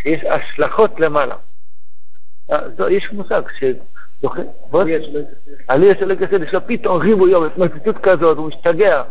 שיש 0.03 0.25
השלכות 0.25 1.01
למעלה. 1.01 1.35
יש 2.91 3.13
מושג 3.13 3.43
עלי 5.69 5.87
יש 5.87 6.03
לו 6.03 6.17
כסד, 6.17 6.43
יש 6.43 6.55
לו 6.55 6.61
פתאום 6.67 7.01
ריבוי, 7.01 7.33
התמקצות 7.47 7.97
כזאת, 8.03 8.37
הוא 8.37 8.49
משתגע. 8.49 9.03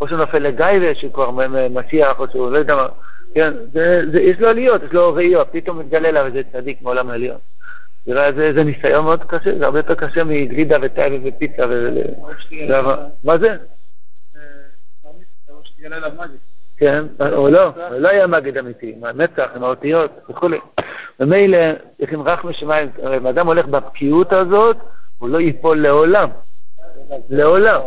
או 0.00 0.08
שהוא 0.08 0.18
נופל 0.18 0.38
לגייבה, 0.38 0.94
שהוא 0.94 1.12
כבר 1.12 1.30
משיח, 1.70 2.18
או 2.18 2.26
שהוא 2.32 2.50
לא 2.50 2.58
יודע 2.58 2.74
מה. 2.74 2.88
כן, 3.34 3.52
יש 4.22 4.40
לו 4.40 4.48
עליות, 4.48 4.82
יש 4.82 4.92
לו 4.92 5.14
ראיות, 5.14 5.48
פתאום 5.52 5.78
מתגלה 5.78 6.10
לה 6.10 6.26
איזה 6.26 6.42
צדיק 6.52 6.82
מעולם 6.82 7.10
העליון. 7.10 7.38
זה, 8.04 8.52
זה 8.54 8.64
ניסיון 8.64 9.04
מאוד 9.04 9.24
קשה, 9.24 9.58
זה 9.58 9.64
הרבה 9.64 9.78
יותר 9.78 9.94
קשה 9.94 10.24
מגלידה 10.24 10.76
וטייבה 10.82 11.28
ופיצה 11.28 11.62
ו... 11.68 11.88
מה 13.24 13.38
זה? 13.38 13.56
כן, 16.80 17.04
או 17.32 17.48
לא, 17.48 17.72
לא 17.90 18.08
היה 18.08 18.26
מגיד 18.26 18.58
אמיתי, 18.58 18.94
עם 18.96 19.04
המצח, 19.04 19.50
עם 19.56 19.64
האותיות 19.64 20.10
וכולי. 20.30 20.58
ומילא, 21.20 21.58
צריכים 21.98 22.22
רק 22.22 22.44
משמיים, 22.44 22.88
אם 23.16 23.26
אדם 23.26 23.46
הולך 23.46 23.66
בבקיאות 23.66 24.32
הזאת, 24.32 24.76
הוא 25.18 25.28
לא 25.28 25.40
ייפול 25.40 25.78
לעולם. 25.78 26.28
לעולם. 27.30 27.80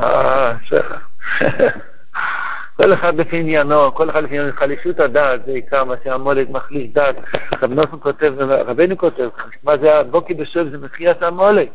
אה. 0.00 0.54
כל 2.76 2.92
אחד 2.94 3.14
לפי 3.14 3.36
עניינו, 3.36 3.94
כל 3.94 4.10
אחד 4.10 4.22
לפי 4.22 4.38
עניינו, 4.38 4.56
חלישות 4.56 5.00
הדעת, 5.00 5.44
זה 5.46 5.52
עיקר 5.52 5.84
מה 5.84 5.94
שהמולד 6.04 6.50
מחליש 6.50 6.92
דעת. 6.92 7.16
רב 7.62 7.72
נוסון 7.72 7.98
כותב, 8.02 8.34
רבנו 8.38 8.98
כותב, 8.98 9.28
מה 9.62 9.76
זה 9.76 9.94
הבוקי 9.94 10.34
בשוב, 10.34 10.68
זה 10.68 10.78
מחיית 10.78 11.22
המולד. 11.22 11.68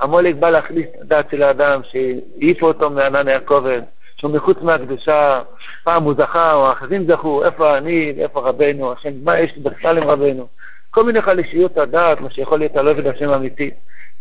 המולד 0.00 0.40
בא 0.40 0.50
להחליש 0.50 0.86
את 0.96 1.00
הדעת 1.02 1.30
של 1.30 1.42
האדם, 1.42 1.80
שהעיפו 1.90 2.66
אותו 2.66 2.90
מענן 2.90 3.28
הכובד, 3.28 3.82
שהוא 4.16 4.30
מחוץ 4.30 4.58
מהקדושה, 4.62 5.42
פעם 5.84 6.02
הוא 6.02 6.14
זכה, 6.18 6.54
או 6.54 6.72
אחרים 6.72 7.04
זכו, 7.06 7.44
איפה 7.44 7.78
אני, 7.78 8.12
איפה 8.18 8.40
רבנו, 8.40 8.92
השם, 8.92 9.10
מה 9.22 9.40
יש 9.40 9.58
בכלל 9.58 9.98
עם 9.98 10.04
רבנו. 10.04 10.46
כל 10.90 11.04
מיני 11.04 11.22
חלישיות 11.22 11.78
הדעת, 11.78 12.20
מה 12.20 12.30
שיכול 12.30 12.58
להיות 12.58 12.76
על 12.76 12.88
עובד 12.88 13.06
השם 13.06 13.30
אמיתי. 13.30 13.70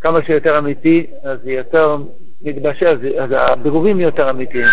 כמה 0.01 0.19
שיותר 0.25 0.57
אמיתי, 0.57 1.07
אז 1.23 1.39
זה 1.43 1.51
יותר 1.51 1.97
מתבשל, 2.41 2.97
אז 3.19 3.31
הבירורים 3.31 3.99
יותר 3.99 4.29
אמיתיים. 4.29 4.67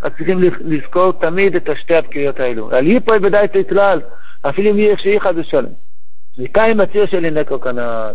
אז 0.00 0.12
צריכים 0.16 0.40
לזכור 0.60 1.12
תמיד 1.12 1.56
את 1.56 1.68
השתי 1.68 1.94
הבקיעות 1.94 2.40
האלו. 2.40 2.70
על 2.70 2.86
יפוי 2.86 3.18
בדאי 3.18 3.48
תתלל, 3.48 4.00
אפילו 4.42 4.74
מי 4.74 4.90
איך 4.90 5.00
שאי 5.00 5.20
חד 5.20 5.38
ושלם. 5.38 5.70
וקיים 6.38 6.76
בציר 6.76 7.06
שלי 7.06 7.30
נקו 7.30 7.60
כנען. 7.60 8.14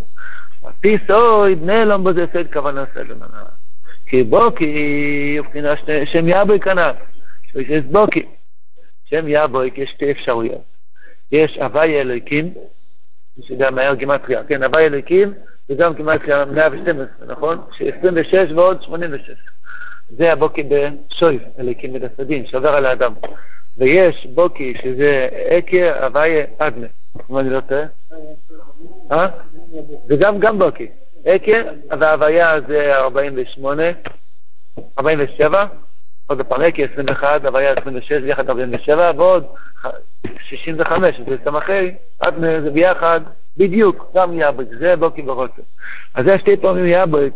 פי 0.81 0.97
סוי 1.07 1.55
בני 1.55 1.81
אלום 1.81 2.03
בו 2.03 2.13
זה 2.13 2.25
סד 2.33 2.53
כוונה 2.53 2.85
סלם 2.93 3.17
כי 4.05 4.23
בוקי, 4.23 5.37
מבחינה 5.39 5.73
שם 6.05 6.27
יבוי 6.27 6.59
כנען. 6.59 6.95
יש 7.55 7.83
בוקי. 7.83 8.25
שם 9.05 9.25
יבוי 9.27 9.69
יש 9.77 9.89
שתי 9.89 10.11
אפשרויות. 10.11 10.61
יש 11.31 11.57
הווי 11.57 11.99
מי 13.37 13.43
שיודע 13.45 13.69
מהר 13.69 13.93
גימטריה, 13.93 14.43
כן, 14.43 14.63
הווי 14.63 14.85
אלוהיקים 14.85 15.33
זה 15.67 15.75
גם 15.75 15.93
גימטריה 15.93 16.45
112, 16.45 17.27
נכון? 17.27 17.57
ש-26 17.77 18.53
ועוד 18.55 18.81
86. 18.83 19.29
זה 20.09 20.31
הבוקי 20.31 20.63
בשויף, 20.63 21.41
אליקים 21.59 21.93
מדסדין, 21.93 22.45
שעובר 22.45 22.69
על 22.69 22.85
האדם. 22.85 23.13
ויש 23.77 24.27
בוקי 24.33 24.73
שזה 24.83 25.27
אקיה 25.57 26.05
הוויה 26.05 26.45
אדמה, 26.57 26.87
אם 27.29 27.37
אני 27.37 27.49
לא 27.49 27.59
טועה. 27.59 27.83
אה? 29.11 29.27
זה 30.07 30.15
גם, 30.39 30.59
בוקי. 30.59 30.87
אקיה, 31.27 31.63
וההוויה 31.99 32.61
זה 32.67 32.95
48, 32.95 33.83
47, 34.99 35.65
עוד 36.27 36.41
פעם 36.41 36.61
אקיה 36.61 36.87
21, 36.93 37.45
הוויה 37.45 37.71
26, 37.71 38.11
ביחד 38.11 38.49
47, 38.49 39.11
ועוד 39.17 39.45
65, 40.39 41.19
זה 41.29 41.35
סמכי, 41.43 41.91
אדמה 42.19 42.61
זה 42.61 42.69
ביחד, 42.69 43.21
בדיוק, 43.57 44.11
גם 44.15 44.39
יאבק, 44.39 44.65
זה 44.79 44.95
בוקי 44.95 45.21
ברוצה. 45.21 45.61
אז 46.15 46.25
זה 46.25 46.39
שתי 46.39 46.57
פעמים 46.57 46.85
יאבק. 46.85 47.31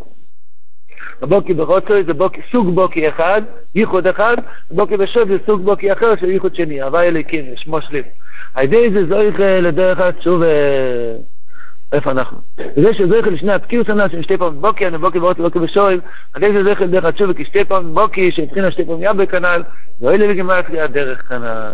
הבוקי 1.22 1.54
ברוצוי 1.54 2.04
זה 2.04 2.14
בוקי, 2.14 2.42
סוג 2.52 2.76
בוקי 2.76 3.10
אחד, 3.10 3.42
ייחוד 3.76 4.08
אחד, 4.08 4.38
בוקי 4.72 4.98
בשוב 4.98 5.28
זה 5.28 5.38
סוג 5.46 5.62
בוקי 5.62 5.94
אחר 5.94 6.16
של 6.16 6.30
ייחוד 6.30 6.56
שני, 6.56 6.82
הווי 6.82 7.08
אליקים, 7.08 7.46
שמו 7.56 7.82
שליף. 7.82 8.06
על 8.56 8.64
ידי 8.64 8.90
זה 8.94 9.06
זויך 9.06 9.36
לדרך 9.40 10.00
התשוב, 10.00 10.42
איפה 11.94 12.12
אנחנו? 12.12 12.38
וזה 12.78 12.94
שזויך 12.94 13.28
לשני 13.28 13.54
התקיעוס 13.54 13.90
הנ"ל 13.90 14.10
של 14.10 14.22
שתי 14.22 14.38
פעמים 14.38 14.62
בוקי, 14.62 14.88
אני 14.88 14.98
בוקי 14.98 15.20
ברוצוי 15.20 15.44
בוקי 15.44 15.60
בשוב, 15.60 15.88
על 16.34 16.44
ידי 16.44 16.54
זה 16.54 16.64
זויך 16.64 16.82
לדרך 16.82 17.06
התשוב, 17.06 17.34
כי 17.34 17.46
שתי 17.46 17.66
פעמים 17.66 17.94
בוקי, 17.94 18.32
שהבחינה 18.32 18.72
שתי 18.72 18.86
פעמים 18.86 19.04
יאבה 19.04 19.26
כנ"ל, 19.26 19.64
ואוי 20.02 20.18
לי 20.18 20.28
בגימטריה 20.28 20.84
הדרך 20.84 21.30
כנ"ל. 21.30 21.74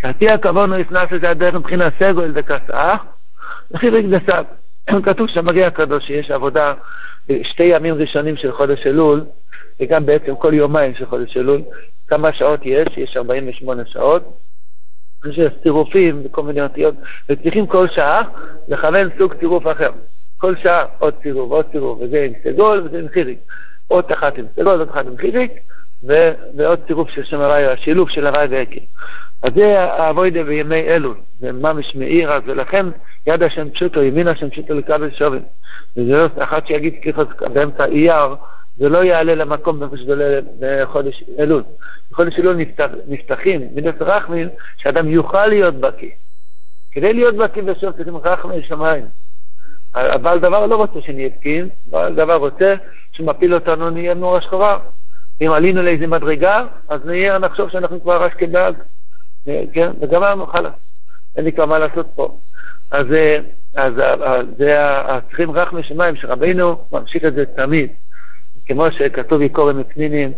כעתי 0.00 0.30
הכבוד 0.30 0.70
נכנס 0.70 1.12
לזה 1.12 1.30
הדרך 1.30 1.54
מבחינה 1.54 1.88
סגול 1.98 2.32
דקסה, 2.32 2.94
וכי 3.70 3.90
ריק 3.90 4.06
דסק. 4.06 4.44
כתוב 5.06 5.28
שם 5.28 5.46
מגיע 5.46 5.66
הקדוש 5.66 6.06
שיש 6.06 6.30
עבודה 6.30 6.74
שתי 7.42 7.62
ימים 7.62 7.94
ראשונים 7.94 8.36
של 8.36 8.52
חודש 8.52 8.86
אלול, 8.86 9.24
וגם 9.80 10.06
בעצם 10.06 10.36
כל 10.36 10.54
יומיים 10.54 10.94
של 10.94 11.06
חודש 11.06 11.36
אלול, 11.36 11.62
כמה 12.08 12.32
שעות 12.32 12.60
יש? 12.64 12.88
יש 12.96 13.16
48 13.16 13.82
שעות. 13.86 14.22
יש 15.26 15.38
צירופים 15.62 16.22
וכל 16.24 16.42
מיני 16.42 16.62
אותיות, 16.62 16.94
וצריכים 17.28 17.66
כל 17.66 17.88
שעה 17.88 18.22
לכוון 18.68 19.08
סוג 19.18 19.34
צירוף 19.34 19.66
אחר. 19.66 19.90
כל 20.38 20.56
שעה 20.56 20.86
עוד 20.98 21.14
צירוף, 21.22 21.50
עוד 21.50 21.64
צירוף, 21.72 21.98
וזה 22.02 22.24
עם 22.24 22.32
סגול 22.44 22.82
וזה 22.84 22.98
עם 22.98 23.08
חיריק. 23.08 23.38
עוד 23.88 24.12
אחת 24.12 24.38
עם 24.38 24.44
סגול, 24.56 24.80
עוד 24.80 24.88
אחת 24.88 25.06
עם 25.06 25.16
חיריק, 25.16 25.52
ו- 26.06 26.32
ועוד 26.56 26.78
צירוף 26.86 27.10
של 27.10 27.24
שם 27.24 27.40
הוואי, 27.40 27.66
השילוב 27.66 28.10
של 28.10 28.26
הוואי 28.26 28.46
ועקב. 28.46 28.80
אז 29.42 29.52
זה 29.54 29.80
האבוידה 29.80 30.42
בימי 30.42 30.80
אלול, 30.80 31.16
זה 31.40 31.52
ממש 31.52 31.94
מאיר, 31.94 32.32
אז 32.32 32.42
ולכן 32.46 32.86
יד 33.26 33.42
השם 33.42 33.70
פשוטו, 33.70 34.02
ימין 34.02 34.28
השם 34.28 34.50
פשוטו 34.50 34.74
לקבל 34.74 35.10
שובל. 35.10 35.40
וזה 35.96 36.12
לא, 36.12 36.26
אחד 36.44 36.66
שיגיד 36.66 36.94
ככות 37.02 37.28
באמצע 37.52 37.84
אייר, 37.84 38.34
זה 38.76 38.88
לא 38.88 39.04
יעלה 39.04 39.34
למקום 39.34 39.80
באיפה 39.80 39.96
שזה 39.96 40.12
עולה 40.12 40.40
בחודש 40.60 41.24
אלול. 41.38 41.62
בחודש 42.10 42.38
אלול 42.38 42.56
נפתח, 42.56 42.86
נפתחים 43.08 43.68
מידות 43.74 44.02
רחמים, 44.02 44.48
שאדם 44.76 45.08
יוכל 45.08 45.46
להיות 45.46 45.74
בקיא. 45.74 46.10
כדי 46.92 47.12
להיות 47.12 47.36
בקיא 47.36 47.62
בסוף 47.62 47.96
צריכים 47.96 48.16
רחמי 48.16 48.62
שמיים. 48.62 49.04
הבעל 49.94 50.38
דבר 50.38 50.66
לא 50.66 50.76
רוצה 50.76 51.00
שנהיה 51.00 51.28
בקיאים, 51.28 51.68
הבעל 51.88 52.14
דבר 52.14 52.34
רוצה 52.34 52.74
שמפיל 53.12 53.54
אותנו 53.54 53.90
נהיה 53.90 54.14
נור 54.14 54.36
השחורה. 54.36 54.78
אם 55.40 55.52
עלינו 55.52 55.82
לאיזה 55.82 56.06
מדרגה, 56.06 56.66
אז 56.88 57.04
נהיה, 57.04 57.38
נחשוב 57.38 57.70
שאנחנו 57.70 58.02
כבר 58.02 58.24
רש 58.24 58.32
כדאג. 58.32 58.74
כן, 59.72 59.90
וגמרנו, 60.00 60.46
חלאס. 60.46 60.72
אין 61.36 61.44
לי 61.44 61.52
כבר 61.52 61.66
מה 61.66 61.78
לעשות 61.78 62.06
פה. 62.14 62.38
אז, 62.90 63.06
אז 63.76 63.92
זה 64.58 64.76
צריכים 65.28 65.50
רך 65.50 65.72
משמיים, 65.72 66.16
שרבינו 66.16 66.76
ממשיך 66.92 67.24
את 67.24 67.34
זה 67.34 67.46
תמיד. 67.46 67.90
כמו 68.66 68.92
שכתוב 68.92 69.42
יקורא 69.42 69.72
מפנינים, 69.72 70.32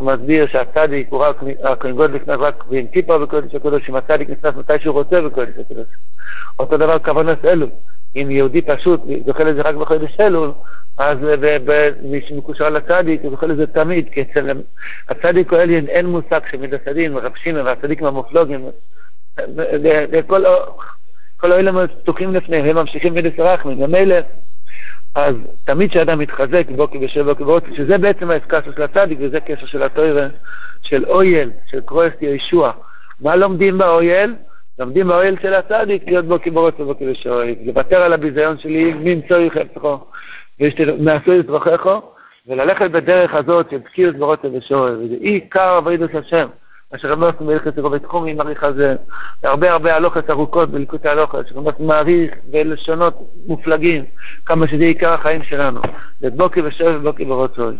מסביר 0.00 0.46
שהצדיק 0.46 1.08
הוא 1.10 1.20
רק, 1.20 1.36
הכהן 1.62 1.92
גודל 1.92 2.14
נכנס 2.14 2.38
רק 2.38 2.64
עם 2.70 2.86
טיפה 2.86 3.18
בקודש 3.18 3.54
הקודש, 3.54 3.90
אם 3.90 3.96
הצדיק 3.96 4.30
נכנס 4.30 4.54
מתי 4.54 4.78
שהוא 4.78 4.94
רוצה 4.94 5.20
בקודש 5.20 5.52
הקודש. 5.60 5.86
אותו 6.58 6.76
דבר 6.76 6.98
כוונת 6.98 7.44
אלול. 7.44 7.68
אם 8.16 8.30
יהודי 8.30 8.62
פשוט 8.62 9.00
זוכה 9.26 9.44
לזה 9.44 9.62
רק 9.62 9.74
בחודש 9.74 10.20
אלול, 10.20 10.52
אז 10.98 11.18
מי 12.02 12.20
שמקושר 12.28 12.68
לצדיק, 12.68 13.20
הוא 13.22 13.30
זוכה 13.30 13.46
לזה 13.46 13.66
תמיד, 13.66 14.08
כי 14.12 14.22
אצל 14.22 14.50
הצדיק 15.08 15.52
אליין 15.52 15.88
אין 15.88 16.06
מושג 16.06 16.40
שמדסדים, 16.50 17.18
רב 17.18 17.32
שמעון 17.36 17.66
והצדיקים 17.66 18.06
המופלוגים, 18.06 18.70
כל 21.36 21.52
האלה 21.52 21.88
פתוחים 21.88 22.34
לפניהם, 22.34 22.64
הם 22.64 22.76
ממשיכים 22.76 23.14
מידס 23.14 23.38
רחמים, 23.38 23.78
ממילא, 23.78 24.16
אז 25.14 25.34
תמיד 25.64 25.90
כשאדם 25.90 26.18
מתחזק 26.18 26.66
בוקי 26.76 26.98
בשבע 26.98 27.22
בוקי 27.22 27.42
ובוקי, 27.42 27.76
שזה 27.76 27.98
בעצם 27.98 28.30
האסקסו 28.30 28.72
של 28.72 28.82
הצדיק, 28.82 29.18
וזה 29.20 29.40
קשר 29.40 29.66
של 29.66 29.82
התוירה, 29.82 30.26
של 30.82 31.04
אויל, 31.04 31.50
של 31.70 31.80
קרואסט 31.80 32.22
ישוע. 32.22 32.72
מה 33.20 33.36
לומדים 33.36 33.78
באויל? 33.78 34.34
לומדים 34.78 35.08
באויל 35.08 35.36
של 35.42 35.54
הצדיק, 35.54 36.02
להיות 36.06 36.24
בוקי 36.24 36.50
ברוץ 36.50 36.74
ובוקי 36.80 37.10
בשבע, 37.10 37.42
לוותר 37.64 38.02
על 38.02 38.12
הביזיון 38.12 38.58
שלי, 38.58 38.94
ממצואי 38.94 39.50
חפצחו, 39.50 39.98
ומעשוי 40.60 41.40
את 41.40 41.50
רוחךו, 41.50 42.02
וללכת 42.46 42.90
בדרך 42.90 43.34
הזאת 43.34 43.70
של 43.70 43.76
בקיאות 43.76 44.16
ברוץ 44.16 44.40
ובשבע, 44.44 44.80
וזה 44.80 45.14
עיקר 45.20 45.74
עבודת 45.76 46.14
השם. 46.14 46.48
אשר 46.94 47.12
רבי 47.12 47.26
עושים 47.26 47.46
בהלכת 47.46 47.78
ירוב 47.78 47.98
תחומי 47.98 48.34
מעריך 48.34 48.64
על 48.64 48.74
זה 48.74 48.96
הרבה 49.42 49.72
הרבה 49.72 49.96
הלוכת 49.96 50.30
ארוכות 50.30 50.70
בליקוטי 50.70 51.08
הלוכת, 51.08 51.48
שרבי 51.48 51.70
מעריך 51.78 52.34
ולשונות 52.52 53.14
מופלגים, 53.46 54.04
כמה 54.46 54.68
שזה 54.68 54.84
עיקר 54.84 55.12
החיים 55.12 55.42
שלנו. 55.42 55.80
זה 56.20 56.30
בוקי 56.30 56.60
ושב 56.60 56.96
ובוקי 57.00 57.24
ורוצוי. 57.24 57.76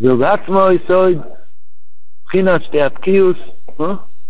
והוא 0.00 0.18
בעצמו 0.18 0.66
יסוד 0.70 1.18
מבחינת 2.22 2.64
שתי 2.64 2.82
הבקיוס, 2.82 3.36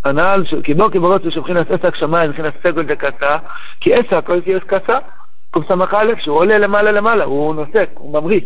הנעל, 0.04 0.44
כי 0.64 0.74
בוקי 0.74 0.98
ורוצוי 0.98 1.30
שבחינת 1.30 1.70
עסק 1.70 1.94
שמיים, 1.94 2.30
מבחינת 2.30 2.54
סגול 2.62 2.86
דקצה, 2.86 3.36
כי 3.80 3.94
עסק 3.94 4.26
כל 4.26 4.40
קיוס 4.40 4.62
קצה, 4.66 4.98
קס"א, 5.50 5.74
שהוא 6.18 6.36
עולה 6.36 6.58
למעלה 6.58 6.92
למעלה, 6.92 7.24
הוא 7.24 7.54
נוסק, 7.54 7.90
הוא 7.94 8.20
ממריץ. 8.20 8.44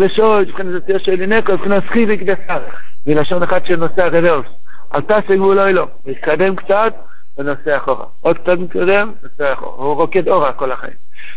ושוי, 0.00 0.42
מבחינת 0.42 0.86
זה 0.86 0.98
של 0.98 1.20
אינקו, 1.20 1.52
מבחינת 1.52 1.82
סחיבי 1.88 2.16
קדסה. 2.16 2.58
מלשון 3.06 3.42
של 3.64 3.76
נוסע 3.76 4.08
רוורס. 4.08 4.46
אל 4.94 5.00
תעשה 5.00 5.36
גבול 5.36 5.60
אוי 5.60 5.72
לו, 5.72 5.86
מתקדם 6.06 6.56
קצת 6.56 6.94
ונוסע 7.38 7.76
אחורה. 7.76 8.04
עוד 8.20 8.38
קצת 8.38 8.58
מתקדם, 8.58 9.12
נוסע 9.22 9.52
אחורה. 9.52 9.76
הוא 9.76 9.94
רוקד 9.94 10.28
אורה 10.28 10.52
כל 10.52 10.72
החיים. 10.72 10.94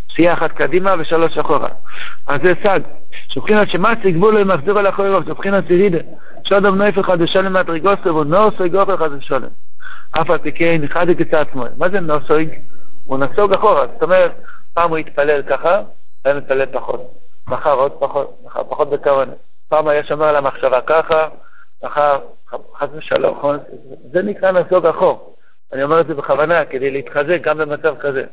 פסיעה 0.09 0.33
אחת 0.33 0.51
קדימה 0.51 0.95
ושלוש 0.99 1.37
אחורה. 1.37 1.69
אז 2.27 2.41
זה 2.43 2.53
סג. 2.63 2.79
שבחינת 3.29 3.69
שמאסי 3.69 4.11
גבול 4.11 4.35
אוי 4.35 4.43
מחזיר 4.43 4.77
על 4.77 4.89
אחורי 4.89 5.13
רוב, 5.13 5.25
שבחינת 5.25 5.67
סירידה. 5.67 5.99
שודם 6.43 6.81
ושלם 7.19 7.53
מהטריגוסטר 7.53 8.15
ונוסוי 8.15 8.69
גוף 8.69 8.89
אחד 8.89 9.09
ושלם. 9.17 9.47
אף 10.11 10.29
על 10.29 10.37
פי 10.37 10.51
כן, 10.51 10.81
אחד 10.85 11.09
את 11.09 11.33
עצמו. 11.33 11.65
מה 11.77 11.89
זה 11.89 11.99
נוסוי? 11.99 12.49
הוא 13.03 13.17
נסוג 13.17 13.53
אחורה. 13.53 13.87
זאת 13.93 14.03
אומרת, 14.03 14.31
פעם 14.73 14.89
הוא 14.89 14.97
התפלל 14.97 15.41
ככה, 15.41 15.81
היה 16.25 16.35
מתפלל 16.35 16.65
פחות. 16.65 17.24
מחר 17.47 17.73
עוד 17.73 17.91
פחות, 17.99 18.37
מחר 18.45 18.63
פחות 18.63 18.89
בכוונה. 18.89 19.33
פעם 19.69 19.87
היה 19.87 20.03
שומר 20.03 20.25
על 20.25 20.35
המחשבה 20.35 20.81
ככה, 20.81 21.27
מחר 21.83 22.19
חס 22.75 22.89
ושלום, 22.93 23.57
זה 24.11 24.21
נקרא 24.21 24.51
נסוג 24.51 24.85
אחור. 24.85 25.35
אני 25.73 25.83
אומר 25.83 26.01
את 26.01 26.07
זה 26.07 26.13
בכוונה, 26.13 26.65
כדי 26.65 26.91
להתחזק 26.91 27.41
גם 27.41 27.57
במצב 27.57 27.95
כזה. 27.99 28.23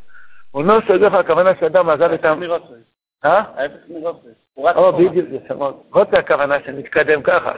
הוא 0.51 0.63
לא 0.63 0.77
סוגר 0.87 1.17
הכוונה 1.17 1.51
שאדם 1.59 1.89
עזב 1.89 2.11
את 2.11 2.25
ה... 2.25 2.33
אה? 3.25 3.43
ההפך 3.55 3.75
מרוצה. 3.89 4.27
או, 4.57 4.93
בדיוק, 4.93 5.27
רוצה 5.93 6.17
הכוונה 6.17 6.55
שנתקדם 6.65 7.21
ככה. 7.21 7.51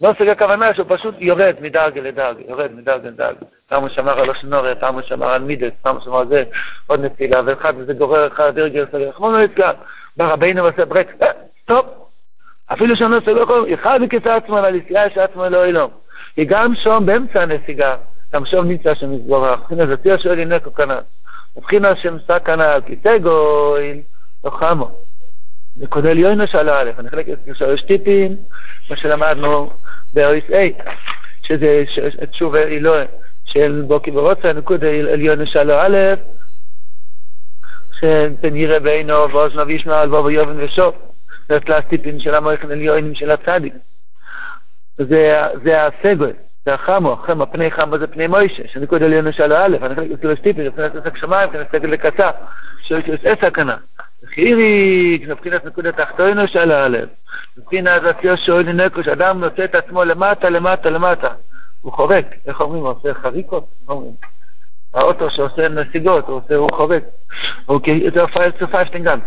לא 0.00 0.12
סוגר 0.18 0.30
הכוונה 0.30 0.74
שהוא 0.74 0.86
פשוט 0.88 1.14
יורד 1.18 1.54
מדרגה 1.60 2.00
לדרגה, 2.00 2.40
יורד 2.48 2.72
מדרגה 2.72 3.08
לדרגה. 3.08 3.46
פעם 3.68 3.82
הוא 3.82 3.88
שמר 3.88 4.20
על 4.20 4.28
אושנוריה, 4.28 4.74
פעם 4.74 4.94
הוא 4.94 5.02
שמר 5.02 5.28
על 5.28 5.42
מידס, 5.42 5.72
פעם 5.82 5.96
הוא 5.96 6.04
שמר 6.04 6.18
על 6.18 6.28
זה, 6.28 6.44
עוד 6.86 7.00
נפילה, 7.00 7.40
ואחד 7.46 7.72
וזה 7.76 7.92
גורר 7.92 8.26
אחד, 8.26 8.54
דרגל 8.54 8.86
סגר, 8.92 9.12
כמו 9.12 9.32
לא 9.32 9.38
נתקע. 10.16 10.26
ברבינו 10.26 10.66
עושה 10.66 10.84
ברק, 10.84 11.08
סטופ. 11.62 11.86
אפילו 12.72 12.96
שאני 12.96 13.10
לא 13.10 13.20
סוגר, 13.20 13.74
אחד 13.74 13.98
מכיסא 14.02 14.28
עצמו 14.28 14.54
ועל 14.54 14.74
יציאה 14.74 15.10
שעצמו 15.10 15.48
לא 15.48 15.64
אילום. 15.64 15.90
כי 16.34 16.44
גם 16.44 16.74
שום 16.74 17.06
באמצע 17.06 17.42
הנסיגה, 17.42 17.96
גם 18.34 18.46
שום 18.46 18.68
נמצא 18.68 18.94
שם 18.94 19.12
יתברך. 19.12 19.60
הנה 19.70 19.86
זה 19.86 19.96
תהיה 19.96 20.18
שואל 20.18 20.38
ינקו 20.38 20.74
כנ"ל. 20.74 21.94
שם 22.02 22.16
שק 22.18 22.42
כנ"ל, 22.44 22.80
כיסא 22.86 23.18
גויל, 23.18 24.00
לא 24.44 24.50
חמו. 24.50 24.90
נקודה 25.76 26.10
עליון 26.10 26.46
שלו 26.46 26.72
א', 26.72 26.90
אני 26.98 27.10
חלק 27.10 27.26
לשלוש 27.46 27.82
טיפים, 27.82 28.36
מה 28.90 28.96
שלמדנו 28.96 29.70
8, 30.12 30.60
שזה 31.42 31.84
תשובה 32.30 32.62
אלוהי 32.62 33.06
של 33.44 33.84
בוקי 33.86 34.10
ורוצה, 34.10 34.52
נקודה 34.52 34.88
עליון 34.88 35.46
שלו 35.46 35.74
א', 35.74 35.96
שפן 38.00 38.56
יראה 38.56 38.80
בעינו 38.80 39.30
ואוזנו 39.32 39.66
וישמע 39.66 40.00
על 40.00 40.08
בו 40.08 40.24
ויובן 40.24 40.64
ושוב. 40.64 40.94
זה 41.48 41.76
הסטיפים 41.76 42.20
של 42.20 42.34
המויכן 42.34 42.70
עליונים 42.70 43.14
של 43.14 43.30
הצדיק. 43.30 43.74
זה 44.98 45.86
הסגל. 45.86 46.32
זה 46.64 46.74
החמו, 46.74 47.16
חמו, 47.16 47.46
פני 47.52 47.70
חמו 47.70 47.98
זה 47.98 48.06
פני 48.06 48.26
מוישה, 48.26 48.62
שנקוד 48.72 49.02
עליון 49.02 49.32
שלו 49.32 49.56
א', 49.56 49.76
אני 49.82 49.94
חלק 49.94 50.10
לסגל 50.10 50.36
סטיפי, 50.36 50.68
מבחינת 50.68 50.96
עסק 50.96 51.16
שמיים, 51.16 51.48
מבחינת 51.48 51.68
סגל 51.72 51.88
לקצה, 51.88 52.30
שיש 52.82 53.04
עסק 53.24 53.54
כנה. 53.54 53.76
חיריק, 54.34 55.28
מבחינת 55.28 55.64
נקודת 55.64 56.00
תחתונו 56.00 56.48
של 56.48 56.72
א', 56.72 56.98
מבחינת 57.58 58.02
הציור 58.04 58.36
שואל 58.36 58.66
לנקוש, 58.68 59.08
אדם 59.08 59.40
נושא 59.40 59.64
את 59.64 59.74
עצמו 59.74 60.04
למטה, 60.04 60.48
למטה, 60.48 60.90
למטה. 60.90 61.28
הוא 61.80 61.92
חורק, 61.92 62.26
איך 62.46 62.60
אומרים, 62.60 62.82
עושה 62.82 63.14
חריקות? 63.14 63.64
אומרים. 63.88 64.12
האוטו 64.94 65.30
שעושה 65.30 65.68
נסיגות, 65.68 66.28
הוא 66.28 66.36
עושה, 66.36 66.56
הוא 66.56 66.68
חורק. 66.72 67.02
אוקיי, 67.68 68.10
זה 68.14 68.26
פייל 68.26 68.50
צופה 68.50 68.84
שטינגן. 68.86 69.18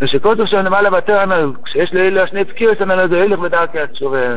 ושכל 0.00 0.46
שם 0.46 0.56
למעלה 0.56 0.90
בתר 0.90 1.20
הנ"ל, 1.20 1.52
כשיש 1.64 1.94
לאלה 1.94 2.26
שני 2.26 2.44
פקיעות 2.44 2.80
הנ"ל, 2.80 3.08
זה 3.08 3.22
הילך 3.22 3.38
בדרכי 3.38 3.80
התשובה. 3.80 4.36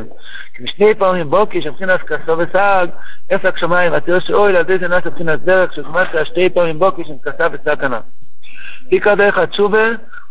משני 0.60 0.94
פעמים 0.96 1.30
בוקי, 1.30 1.62
שמבחינת 1.62 2.02
כסו 2.02 2.38
וסג, 2.38 2.88
עסק 3.30 3.58
שמיים, 3.58 3.94
התיאור 3.94 4.20
שאוי, 4.20 4.58
על 4.58 4.66
זה 4.66 4.88
נעשה 4.88 5.10
מבחינת 5.10 5.44
דרך, 5.44 5.74
שכמעט 5.74 6.08
שתי 6.24 6.50
פעמים 6.50 6.80
בוקי, 6.80 7.04
שמכסה 7.06 7.48
וסג 7.52 7.84
הנ"ל. 7.84 8.00
עיקר 8.90 9.16
דרך 9.16 9.38
התשובה, 9.38 9.88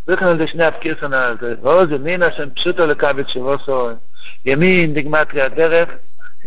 וכן 0.07 0.25
על 0.25 0.37
זה 0.37 0.47
שני 0.47 0.65
הפקיעות 0.65 1.03
הנ"ל, 1.03 1.35
ועוז 1.61 1.91
ימינה 1.91 2.31
שם 2.31 2.49
פשוטו 2.49 2.85
לקבל 2.85 3.23
שבוסו, 3.27 3.89
ימין 4.45 4.93
דגמטרי 4.93 5.41
הדרך, 5.41 5.89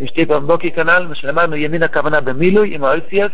שתי 0.06 0.26
פעמים 0.26 0.46
בוקי 0.46 0.70
כנ"ל, 0.70 1.06
מה 1.08 1.14
שלמדנו 1.14 1.56
ימין 1.56 1.82
הכוונה 1.82 2.20
במילוי, 2.20 2.75
עם 2.75 2.84
האויציאס, 2.84 3.30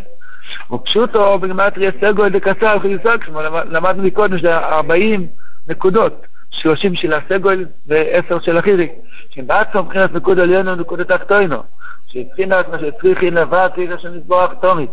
ופשוטו 0.71 1.39
בגמטריה 1.39 1.91
סגו 2.01 2.29
דקסר 2.29 2.79
חיסק, 2.79 3.29
למדנו 3.71 4.03
מקודם 4.03 4.39
שזה 4.39 4.57
40 4.57 5.27
נקודות, 5.69 6.27
30 6.51 6.95
של 6.95 7.13
הסגול 7.13 7.65
ו-10 7.89 8.41
של 8.41 8.59
החיריק, 8.59 8.93
שבעצם 9.31 9.79
מבחינת 9.79 10.15
נקוד 10.15 10.39
עליון 10.41 10.69
ונקוד 10.69 11.03
תחתונו, 11.03 11.63
שבחינת 12.07 12.69
מה 12.69 12.79
שצריכי 12.79 13.31
לבד, 13.31 13.69
צריך 13.75 14.01
שנתבורך 14.01 14.53
תומית. 14.61 14.91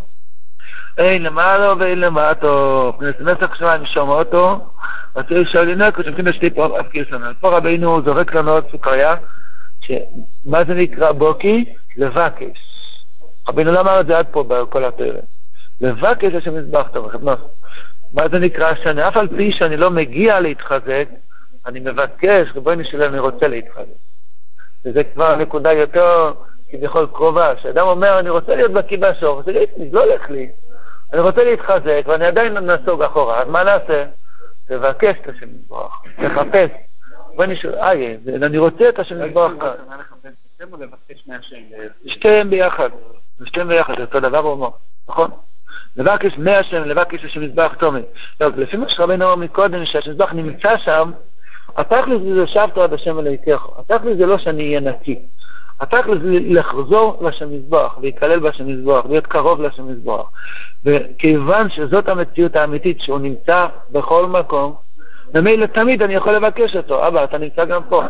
אין 0.98 1.22
למעלה 1.22 1.74
ואין 1.78 2.00
למטו, 2.00 2.92
מבחינת 3.00 3.20
נצח 3.20 3.54
שמיים 3.54 3.86
שומע 3.86 4.12
אותו, 4.12 4.70
וצריך 5.16 5.48
לשאול 5.48 5.70
לנקו, 5.70 6.02
שמבחינת 6.02 6.34
שתי 6.34 6.50
פה 6.50 6.80
אף 6.80 6.88
קירסון. 6.88 7.22
פה 7.40 7.56
רבינו 7.56 8.02
זורק 8.02 8.34
לנו 8.34 8.52
עוד 8.52 8.64
סוכריה, 8.70 9.14
שמה 9.80 10.64
זה 10.64 10.74
נקרא 10.74 11.12
בוקי? 11.12 11.64
לבקש. 11.96 12.58
רבינו 13.48 13.72
לא 13.72 13.80
אמר 13.80 14.00
את 14.00 14.06
זה 14.06 14.18
עד 14.18 14.26
פה 14.30 14.44
בכל 14.48 14.84
הפרק. 14.84 15.24
לבקש 15.80 16.34
השם 16.34 16.54
מזבח 16.54 16.88
טוב, 16.92 17.10
מה 18.12 18.28
זה 18.28 18.38
נקרא 18.38 18.74
שאני, 18.74 19.08
אף 19.08 19.16
על 19.16 19.28
פי 19.28 19.52
שאני 19.52 19.76
לא 19.76 19.90
מגיע 19.90 20.40
להתחזק, 20.40 21.08
אני 21.66 21.80
מבקש, 21.80 22.48
ריבונו 22.54 22.84
שלי, 22.84 23.06
אני 23.06 23.18
רוצה 23.18 23.48
להתחזק. 23.48 24.00
וזה 24.84 25.04
כבר 25.04 25.36
נקודה 25.36 25.72
יותר 25.72 26.32
כביכול 26.70 27.06
קרובה, 27.12 27.56
שאדם 27.62 27.86
אומר, 27.86 28.18
אני 28.18 28.30
רוצה 28.30 28.54
להיות 28.54 28.72
בקיא 28.72 28.98
בשור, 28.98 29.42
זה 29.42 29.52
לא 29.92 30.04
הולך 30.04 30.30
לי. 30.30 30.50
אני 31.12 31.20
רוצה 31.20 31.44
להתחזק, 31.44 32.02
ואני 32.06 32.26
עדיין 32.26 32.58
נסוג 32.58 33.02
אחורה, 33.02 33.42
אז 33.42 33.48
מה 33.48 33.64
נעשה? 33.64 34.04
תבקש 34.68 35.16
את 35.22 35.28
השם 35.28 35.46
מזבח, 35.48 36.02
תחפש. 36.16 36.70
ריבונו 37.30 37.56
שלי, 37.56 37.82
איי, 37.82 38.18
אני 38.42 38.58
רוצה 38.58 38.88
את 38.88 38.98
השם 38.98 39.24
מזבח 39.24 39.50
כאן. 39.60 39.74
שתיהם 42.06 42.50
ביחד, 42.50 42.88
שתיהם 43.44 43.68
ביחד, 43.68 44.00
אותו 44.00 44.20
דבר 44.20 44.38
הוא 44.38 44.50
אומר, 44.52 44.68
נכון? 45.08 45.30
לבקש 45.96 46.38
מהשם, 46.38 46.82
לבקש 46.84 47.24
השם 47.24 47.40
מזבח 47.40 47.74
תומי. 47.78 48.00
לפי 48.40 48.76
מה 48.76 48.88
שרבנו 48.88 49.24
אמר 49.24 49.34
מקודם, 49.34 49.86
שהמזבח 49.86 50.32
נמצא 50.32 50.76
שם, 50.76 51.10
התכלס 51.76 52.20
זה 52.34 52.46
שבתו 52.46 52.82
עד 52.82 52.92
השם 52.92 53.18
אלוהיכך. 53.18 53.66
התכלס 53.78 54.16
זה 54.16 54.26
לא 54.26 54.38
שאני 54.38 54.66
אהיה 54.66 54.80
נקי. 54.80 55.18
התכלס 55.80 56.22
זה 56.22 56.38
לחזור 56.48 57.28
לשם 57.28 57.52
מזבח, 57.54 57.98
להיכלל 58.00 58.38
בשם 58.38 58.68
מזבח, 58.68 59.04
להיות 59.08 59.26
קרוב 59.26 59.60
לשם 59.60 59.88
מזבח. 59.88 60.30
וכיוון 60.84 61.70
שזאת 61.70 62.08
המציאות 62.08 62.56
האמיתית, 62.56 63.00
שהוא 63.00 63.18
נמצא 63.18 63.66
בכל 63.90 64.26
מקום, 64.26 64.74
ממילא 65.34 65.66
תמיד 65.66 66.02
אני 66.02 66.14
יכול 66.14 66.32
לבקש 66.32 66.76
אותו. 66.76 67.08
אבא, 67.08 67.24
אתה 67.24 67.38
נמצא 67.38 67.64
גם 67.64 67.82
פה. 67.88 68.02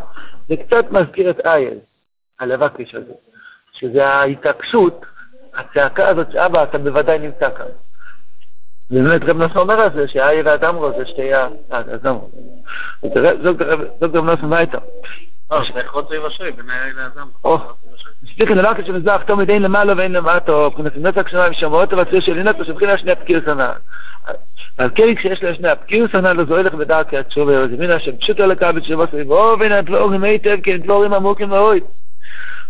זה 0.49 0.57
קצת 0.57 0.91
מזכיר 0.91 1.31
את 1.31 1.47
אייל, 1.47 1.79
הלבקש 2.41 2.95
הזה, 2.95 3.13
שזה 3.73 4.07
ההתעקשות 4.07 5.07
הצעקה 5.57 6.09
הזאת, 6.09 6.35
אבא, 6.35 6.63
אתה 6.63 6.79
בוודאי 6.79 7.19
נמצא 7.19 7.49
כאן. 7.51 7.67
באמת 8.91 9.23
רב 9.23 9.37
נוסף 9.37 9.57
אומר 9.57 9.81
על 9.81 9.93
זה, 9.93 10.09
שהעיר 10.09 10.49
האדם 10.49 10.77
רואה 10.77 10.99
זה 10.99 11.07
שתי 11.07 11.35
ה... 11.35 11.49
אה, 11.73 11.83
האדם 11.93 12.15
רואה. 12.15 13.33
זאת 14.01 14.15
רב 14.15 14.25
נוסף 14.25 14.43
מה 14.43 14.59
הייתה? 14.59 14.79
שתיכן 18.25 18.59
דבר 18.59 18.75
כזה 18.75 18.87
שמזוהר 18.87 19.19
חתום 19.19 19.41
את 19.41 19.51
אין 19.51 19.63
למעלה 19.63 19.93
ואין 19.97 20.13
למטה, 20.13 20.53
מבחינת 20.53 20.97
נצח 20.97 21.29
שמיים 21.29 21.53
שמועות 21.53 21.93
אבל 21.93 22.05
צריך 22.05 22.25
שאלינת 22.25 22.61
ושבחינה 22.61 22.99
שני 22.99 23.13
הפקיר 23.13 23.43
שנה. 23.45 23.73
אבל 24.79 24.91
כן 24.95 25.15
כשיש 25.15 25.43
לה 25.43 25.55
שני 25.55 25.69
הפקיר 25.69 26.07
שנה 26.13 26.33
לא 26.33 26.45
זוהה 26.45 26.63
לך 26.63 26.75
בדעת 26.75 27.09
כי 27.09 27.19
התשוב 27.19 27.49
היה 27.49 27.61
רזמינה 27.61 28.01
שם 28.01 28.17
פשוט 28.17 28.41
על 28.41 28.51
הקו 28.51 28.67
ושבו 28.75 29.07
סביבו 29.07 29.57
ואין 29.61 29.79
את 29.79 29.91
לאורים 29.91 30.25
היטב 30.25 30.57
כי 30.63 30.73
אין 30.73 30.81
את 30.81 30.87
לאורים 30.87 31.15
עמוקים 31.15 31.49
מאוד. 31.49 31.79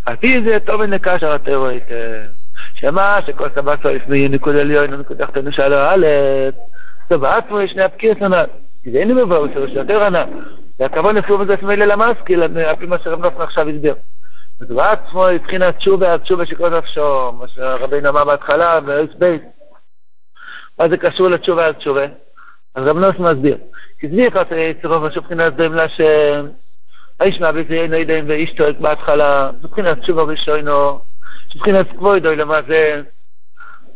על 0.06 0.16
פי 0.16 0.42
זה 0.44 0.58
טוב 0.66 0.82
לקשר 0.82 1.32
התאורית. 1.32 1.92
אה... 1.92 2.39
שמה 2.80 3.18
שכל 3.26 3.48
סבא 3.54 3.74
לפני 3.84 4.28
ניקוד 4.28 4.56
עליון 4.56 4.94
ניקוד 4.94 5.24
תחתנו 5.24 5.52
שלו 5.52 5.76
א', 5.76 6.06
עצמו 7.10 7.60
יש 7.60 7.70
שני 7.70 7.82
הפקיר 7.82 8.14
סנ"ל, 8.18 8.44
כי 8.82 8.90
זה 8.90 8.98
אין 8.98 9.08
לי 9.08 9.22
מבואו 9.22 9.48
שלו 9.54 9.68
שיותר 9.68 10.04
ענה. 10.04 10.24
והכבוד 10.78 11.16
נפלו 11.16 11.38
בזה 11.38 11.54
שמי 11.60 11.76
ללמסקיל, 11.76 12.42
על 12.42 12.76
פי 12.78 12.86
מה 12.86 12.98
שרב 12.98 13.20
נופן 13.24 13.42
עכשיו 13.42 13.68
הסביר. 13.68 13.94
אז 14.60 14.66
בעצמו 14.66 15.26
מבחינת 15.34 15.76
תשובה, 15.76 16.14
התשובה 16.14 16.46
שכל 16.46 16.78
נפשו, 16.78 17.32
מה 17.32 17.48
שרבינו 17.48 18.08
אמר 18.08 18.24
בהתחלה, 18.24 18.80
באויס 18.80 19.10
בייס. 19.18 19.42
מה 20.78 20.88
זה 20.88 20.96
קשור 20.96 21.28
לתשובה 21.28 21.66
על 21.66 21.72
תשובה? 21.72 22.04
אז 22.74 22.86
רב 22.86 22.98
נוסף 22.98 23.18
מסביר. 23.18 23.56
כי 23.98 24.08
זה 24.08 24.16
נכנס 24.16 24.46
יצרו 24.50 25.00
משהו 25.00 25.22
מבחינת 25.22 25.54
דברים 25.54 25.74
להשם, 25.74 26.46
האיש 27.20 27.40
מעביד 27.40 27.68
זה 27.68 27.74
אינו 27.74 27.96
ידעים 27.96 28.24
ואיש 28.28 28.52
טועק 28.52 28.76
בהתחלה, 28.78 29.50
זה 29.60 29.68
מבחינת 29.68 29.98
תשובה 29.98 30.22
ראשונו, 30.22 31.00
מבחינת 31.56 31.86
למה 32.24 32.62
זה 32.62 33.02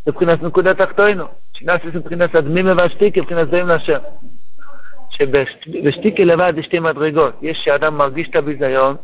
מבחינת 0.07 0.43
נקודת 0.43 0.79
תחתונו, 0.79 1.25
שנאסיס 1.53 1.95
מבחינת 1.95 2.35
הדמימה 2.35 2.73
והשתיקה, 2.77 3.21
מבחינת 3.21 3.51
זרים 3.51 3.69
להשם. 3.69 3.99
שבשתיקה 5.11 6.25
לבד 6.25 6.53
יש 6.57 6.67
שתי 6.67 6.79
מדרגות, 6.79 7.35
יש 7.43 7.59
שאדם 7.65 7.99
מרגיש 7.99 8.29
את 8.31 8.37
הביזיון, 8.37 8.97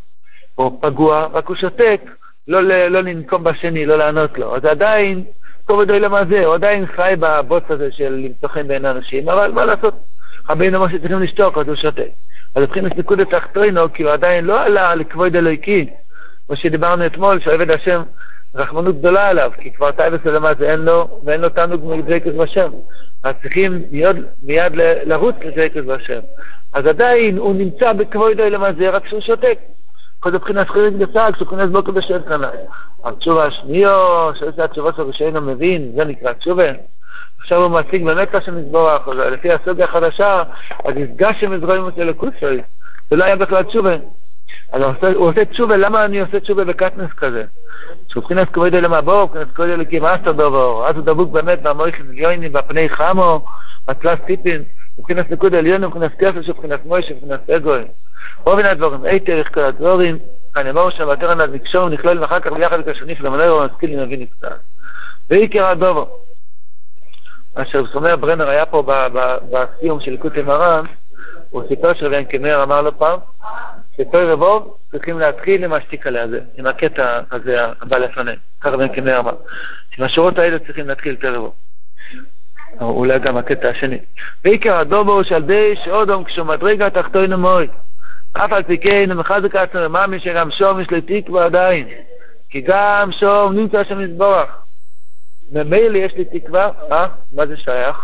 או 0.58 0.80
פגוע, 0.80 1.28
רק 1.32 1.46
הוא 1.46 1.56
שותק, 1.56 2.00
לא, 2.48 2.62
לא 2.62 3.00
לנקום 3.00 3.44
בשני, 3.44 3.86
לא 3.86 3.98
לענות 3.98 4.38
לו. 4.38 4.56
אז 4.56 4.64
עדיין, 4.64 5.24
כבודו 5.66 5.98
למה 5.98 6.24
זה, 6.24 6.46
הוא 6.46 6.54
עדיין 6.54 6.86
חי 6.86 7.14
בבוץ 7.20 7.64
הזה 7.68 7.92
של 7.92 8.12
למצוא 8.12 8.48
חן 8.48 8.68
בין 8.68 8.84
אנשים, 8.84 9.28
אבל 9.28 9.52
מה 9.52 9.64
לעשות, 9.64 9.94
רבינו 10.48 10.78
אמר 10.78 10.88
שצריכים 10.88 11.22
לשתוק, 11.22 11.58
אז 11.58 11.68
הוא 11.68 11.76
שותק. 11.76 12.08
אז 12.54 12.62
מבחינת 12.62 12.98
נקודת 12.98 13.30
תחתונו, 13.30 13.92
כי 13.92 14.02
הוא 14.02 14.12
עדיין 14.12 14.44
לא 14.44 14.60
עלה 14.60 14.94
לכבוד 14.94 15.36
אלוהיקי, 15.36 15.86
כמו 16.46 16.56
שדיברנו 16.56 17.06
אתמול, 17.06 17.40
שעובד 17.40 17.70
השם 17.70 18.02
רחמנות 18.54 18.98
גדולה 18.98 19.28
עליו, 19.28 19.52
כי 19.58 19.72
כבר 19.72 19.90
טייבס 19.90 20.20
זה 20.58 20.70
אין 20.72 20.80
לו, 20.80 21.20
ואין 21.24 21.40
לו 21.40 21.48
תענוג 21.48 21.84
מדרקס 21.84 22.34
בשם. 22.38 22.70
אז 23.24 23.34
צריכים 23.42 23.82
מיד, 23.90 24.16
מיד 24.42 24.72
לרוץ 25.04 25.34
לשקט 25.44 25.84
בהשם. 25.84 26.20
אז 26.72 26.86
עדיין 26.86 27.38
הוא 27.38 27.54
נמצא 27.54 27.92
בכבודו 27.92 28.42
למעשה, 28.50 28.90
רק 28.90 29.08
שהוא 29.08 29.20
שותק. 29.20 29.58
כל 30.20 30.30
זה 30.30 30.36
מבחינת 30.36 30.70
חיריק 30.70 30.94
גסה, 30.94 31.32
כשבחינת 31.32 31.70
בוקר 31.70 31.92
בשם 31.92 32.22
כאן. 32.28 32.40
התשובה 33.04 33.44
השנייה, 33.44 33.96
שזה 34.34 34.62
שלו 34.74 35.12
שאינו 35.12 35.40
מבין, 35.40 35.92
זה 35.96 36.04
נקרא 36.04 36.32
תשובה. 36.32 36.64
עכשיו 37.40 37.62
הוא 37.62 37.70
מציג 37.70 38.04
באמת 38.04 38.34
השם 38.34 38.58
מזבורך, 38.58 39.08
לפי 39.08 39.52
הסוגיה 39.52 39.84
החדשה, 39.84 40.42
אז 40.84 40.94
נפגש 40.96 41.44
עם 41.44 41.52
מזרועים 41.52 41.88
אצל 41.88 42.08
הקוסוי, 42.08 42.62
זה 43.10 43.16
לא 43.16 43.24
היה 43.24 43.36
בכלל 43.36 43.62
תשובה. 43.62 43.94
אז 44.72 44.82
הוא 44.82 44.90
עושה, 44.90 45.08
הוא 45.08 45.28
עושה 45.28 45.44
תשובה, 45.44 45.76
למה 45.76 46.04
אני 46.04 46.20
עושה 46.20 46.40
תשובה 46.40 46.64
בקטנס 46.64 47.12
כזה? 47.12 47.44
שהוא 48.08 48.22
מבחינת 48.22 48.48
כבודו 48.52 48.80
למבור, 48.80 49.24
מבחינת 49.24 49.48
כבודו 49.54 49.76
לכמאסטר 49.76 50.32
דובור, 50.32 50.88
אז 50.88 50.96
הוא 50.96 51.04
דבוק 51.04 51.32
באמת 51.32 51.62
במויכים 51.62 52.10
עליונים, 52.10 52.52
בפני 52.52 52.88
חמו, 52.88 53.44
בטלס 53.88 54.18
טיפין, 54.26 54.62
מבחינת 54.98 55.30
נקוד 55.30 55.54
עליון, 55.54 55.84
מבחינת 55.84 56.12
כסף, 56.18 56.48
מבחינת 56.48 56.84
מוישה, 56.84 57.14
מבחינת 57.14 57.50
אגוי. 57.50 57.84
רוב 58.44 58.58
הדברים, 58.58 59.06
אי 59.06 59.20
תאריך 59.20 59.54
כל 59.54 59.60
הדבורים, 59.60 60.18
אני 60.56 60.70
אמור 60.70 60.90
שם, 60.90 61.08
ותרן 61.08 61.40
עד 61.40 61.54
נקשור, 61.54 61.88
נכלול 61.88 62.18
ואחר 62.18 62.40
כך 62.40 62.52
ביחד 62.52 62.90
כשניף 62.90 63.20
למנהר 63.20 63.54
ומשכיל 63.56 64.00
ונבין 64.00 64.26
קצת. 64.26 64.58
ועיקר 65.30 65.66
הדובו. 65.66 66.06
אשר 67.54 67.86
סומר 67.86 68.16
ברנר 68.16 68.48
היה 68.48 68.66
פה 68.66 68.82
בסיום 69.50 70.00
של 70.00 70.10
ליקוטי 70.10 70.42
מרן, 70.42 70.84
הוא 71.50 71.62
סיפר 71.68 71.94
שרביין 71.94 72.24
קמר 72.24 72.62
אמר 72.62 72.82
לו 72.82 72.98
פעם, 72.98 73.18
שפר 74.00 74.32
רבוב 74.32 74.76
צריכים 74.90 75.18
להתחיל 75.18 75.64
עם 75.64 75.72
השתיק 75.72 76.06
עליה 76.06 76.22
הזה, 76.22 76.40
עם 76.54 76.66
הקטע 76.66 77.20
הזה 77.30 77.56
הבא 77.80 77.98
לפניהם. 77.98 78.38
ככה 78.60 78.70
רביין 78.70 78.94
קמר 78.94 79.18
אמר. 79.18 79.34
עם 79.98 80.04
השורות 80.04 80.38
האלה 80.38 80.58
צריכים 80.58 80.88
להתחיל 80.88 81.16
פר 81.16 81.34
רבוב. 81.34 81.54
או 82.80 82.90
אולי 82.90 83.18
גם 83.18 83.36
הקטע 83.36 83.68
השני. 83.68 83.98
ועיקר 84.44 84.76
הדובו 84.76 85.24
של 85.24 85.42
די 85.42 85.74
שאודום 85.84 86.24
כשהוא 86.24 86.46
מדרגה 86.46 86.90
תחתונו 86.90 87.38
מוי. 87.38 87.68
אף 88.32 88.52
על 88.52 88.62
פי 88.62 88.78
כן 88.78 89.10
הוא 89.10 89.20
מחזק 89.20 89.56
עצמו 89.56 89.88
מאמין 89.88 90.20
שגם 90.20 90.50
שום 90.50 90.80
יש 90.80 90.90
לו 90.90 90.98
תקווה 91.00 91.44
עדיין. 91.44 91.88
כי 92.48 92.60
גם 92.60 93.12
שום 93.12 93.52
נמצא 93.52 93.84
שם 93.84 93.98
מזבורך. 93.98 94.62
ממילא 95.52 95.98
יש 95.98 96.14
לי 96.14 96.24
תקווה, 96.24 96.70
אה? 96.92 97.06
מה 97.32 97.46
זה 97.46 97.56
שייך? 97.56 97.96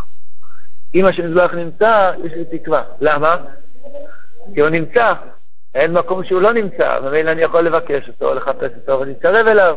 אם 0.95 1.07
השם 1.07 1.25
יזבח 1.25 1.55
נמצא, 1.55 2.13
יש 2.25 2.33
לי 2.33 2.59
תקווה. 2.59 2.83
למה? 3.01 3.37
כי 4.55 4.61
הוא 4.61 4.69
נמצא, 4.69 5.13
אין 5.77 5.93
מקום 5.93 6.25
שהוא 6.25 6.41
לא 6.41 6.53
נמצא, 6.53 6.99
ממילא 7.03 7.31
אני 7.31 7.43
יכול 7.43 7.61
לבקש 7.61 8.09
אותו, 8.09 8.35
לחפש 8.35 8.71
אותו 8.77 9.01
ולהתקרב 9.01 9.47
אליו. 9.47 9.77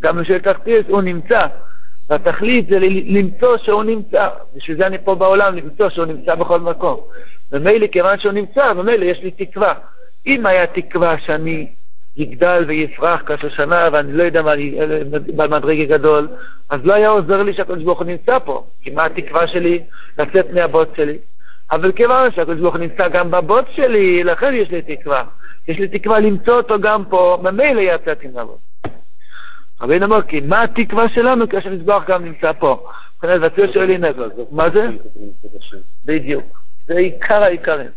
גם 0.00 0.20
בשביל 0.20 0.38
תחתיס 0.38 0.86
הוא 0.88 1.02
נמצא. 1.02 1.46
והתכלית 2.10 2.66
זה 2.68 2.78
למצוא 3.04 3.56
שהוא 3.56 3.84
נמצא. 3.84 4.28
בשביל 4.56 4.76
זה 4.76 4.86
אני 4.86 4.98
פה 4.98 5.14
בעולם, 5.14 5.56
למצוא 5.56 5.88
שהוא 5.88 6.06
נמצא 6.06 6.34
בכל 6.34 6.60
מקום. 6.60 7.00
ממילא, 7.52 7.86
כיוון 7.86 8.18
שהוא 8.18 8.32
נמצא, 8.32 8.72
ממילא 8.72 9.04
יש 9.04 9.22
לי 9.22 9.30
תקווה. 9.30 9.74
אם 10.26 10.46
היה 10.46 10.66
תקווה 10.66 11.18
שאני 11.18 11.68
יגדל 12.16 12.64
ויפרח 12.68 13.22
כאשר 13.26 13.48
שנה, 13.48 13.88
ואני 13.92 14.12
לא 14.12 14.22
יודע 14.22 14.42
מה, 14.42 14.52
אני 14.52 14.78
מדרגה 15.36 15.84
גדול, 15.84 16.28
אז 16.70 16.80
לא 16.84 16.94
היה 16.94 17.08
עוזר 17.08 17.42
לי 17.42 17.54
שהקדוש 17.54 17.82
ברוך 17.82 17.98
הוא 17.98 18.06
נמצא 18.06 18.38
פה, 18.38 18.64
כי 18.82 18.90
מה 18.90 19.04
התקווה 19.04 19.46
שלי? 19.46 19.82
לצאת 20.18 20.50
מהבוט 20.52 20.96
שלי. 20.96 21.18
אבל 21.72 21.92
כיוון 21.92 22.30
שהקדוש 22.30 22.60
ברוך 22.60 22.74
הוא 22.74 22.80
נמצא 22.80 23.08
גם 23.08 23.30
בבוט 23.30 23.64
שלי, 23.70 24.24
לכן 24.24 24.54
יש 24.54 24.70
לי 24.70 24.82
תקווה. 24.82 25.24
יש 25.68 25.78
לי 25.78 25.98
תקווה 25.98 26.20
למצוא 26.20 26.54
אותו 26.54 26.80
גם 26.80 27.04
פה, 27.04 27.38
ממילא 27.42 27.80
יצאתי 27.80 28.28
מהבוט. 28.28 28.58
רבינו 29.80 30.06
אמר, 30.06 30.22
כי 30.22 30.40
מה 30.40 30.62
התקווה 30.62 31.08
שלנו 31.08 31.48
כאשר 31.48 31.70
מזבח 31.70 32.02
גם 32.08 32.24
נמצא 32.24 32.52
פה? 32.52 32.88
מבחינת 33.16 33.40
והציור 33.40 33.72
שואלי 33.72 33.98
נגד. 33.98 34.28
מה 34.50 34.70
זה? 34.70 34.88
בדיוק. 36.04 36.60
זה 36.86 36.94
עיקר 36.94 37.42
העיקרים. 37.42 37.90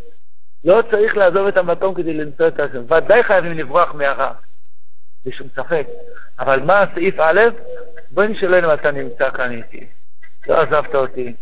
לא 0.66 0.82
צריך 0.92 1.18
לעזוב 1.18 1.48
את 1.48 1.58
המקום 1.58 1.94
כדי 1.94 2.14
למצוא 2.14 2.48
את 2.48 2.60
השם. 2.60 2.84
ודאי 2.84 3.24
חייבים 3.24 3.58
לברוח 3.58 3.96
מהרע, 3.96 4.32
בלי 5.26 5.34
שום 5.34 5.48
ספק. 5.56 5.88
אבל 6.40 6.60
מה 6.60 6.86
סעיף 6.94 7.20
א'? 7.20 7.40
בואי 8.12 8.28
נשאל 8.28 8.66
אם 8.66 8.74
אתה 8.74 8.92
נמצא 8.92 9.30
כאן 9.30 9.52
איתי. 9.52 9.86
לא 10.48 10.62
עזבת 10.62 10.96
אותי, 10.96 11.34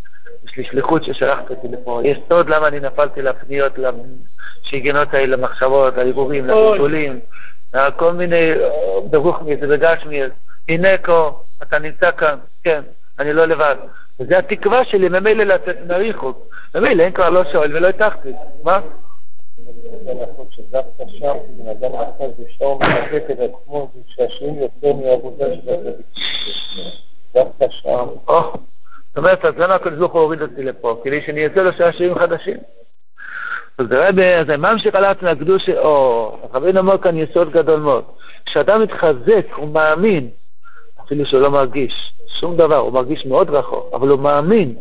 יש 0.46 0.58
לי 0.58 0.64
שליחות 0.64 1.04
ששלחת 1.04 1.50
אותי 1.50 1.68
לפה. 1.68 2.02
יש 2.04 2.18
סוד 2.30 2.50
למה 2.50 2.68
אני 2.68 2.80
נפלתי 2.80 3.22
לפניות, 3.22 3.74
לשיגנות 3.78 5.14
האלה, 5.14 5.26
למחשבות, 5.26 5.98
לערעורים, 5.98 6.48
לטיפולים, 6.48 7.20
כל 7.98 8.14
מיני 8.14 8.52
ברוך 9.10 9.42
מי 9.42 9.58
זה 9.58 9.66
וגש 9.70 10.06
מי 10.06 10.22
הנה 10.70 10.98
כה, 10.98 11.30
אתה 11.64 11.80
נמצא 11.80 12.12
כאן, 12.12 12.38
כן, 12.64 12.82
אני 13.20 13.34
לא 13.34 13.46
לבד. 13.46 13.76
וזו 14.20 14.36
התקווה 14.36 14.86
שלי 14.86 15.10
ממילא 15.10 15.44
לצאת 15.44 15.76
מהריחוק. 15.88 16.56
ממילא 16.76 17.04
אין 17.04 17.12
כבר 17.12 17.30
לא 17.30 17.52
שואל 17.52 17.76
ולא 17.76 17.88
הטחתי. 17.88 18.30
מה? 18.64 18.82
דווקא 27.34 27.66
שם. 27.70 28.08
זאת 29.12 29.18
אומרת, 29.18 29.46
אז 29.46 29.54
למה 29.58 29.76
הקדוש 29.76 30.00
ברוך 30.00 30.14
הוא 30.14 30.22
הוריד 30.22 30.42
אותי 30.42 30.64
לפה? 30.64 31.02
כדי 31.04 31.22
שאני 31.22 31.46
אצא 31.46 31.62
לו 31.62 31.74
שעשועים 31.74 32.16
חדשים. 32.16 32.58
אז 33.78 33.86
רבי, 33.92 34.34
אז 34.36 34.48
ממשיך 34.48 34.96
על 34.96 35.06
עצמי 35.06 35.30
הקדוש, 35.30 35.70
או, 35.70 36.38
רבינו 36.54 36.80
אומר 36.80 36.98
כאן 36.98 37.18
יסוד 37.18 37.52
גדול 37.52 37.80
מאוד. 37.80 38.04
כשאדם 38.46 38.82
מתחזק, 38.82 39.46
הוא 39.56 39.68
מאמין, 39.68 40.30
אפילו 41.06 41.26
שהוא 41.26 41.42
לא 41.42 41.52
מרגיש 41.52 42.14
שום 42.40 42.58
דבר, 42.58 42.78
הוא 42.78 42.94
מרגיש 42.94 43.26
מאוד 43.26 43.50
רחוק, 43.50 43.90
אבל 43.94 44.08
הוא 44.08 44.20
מאמין 44.20 44.76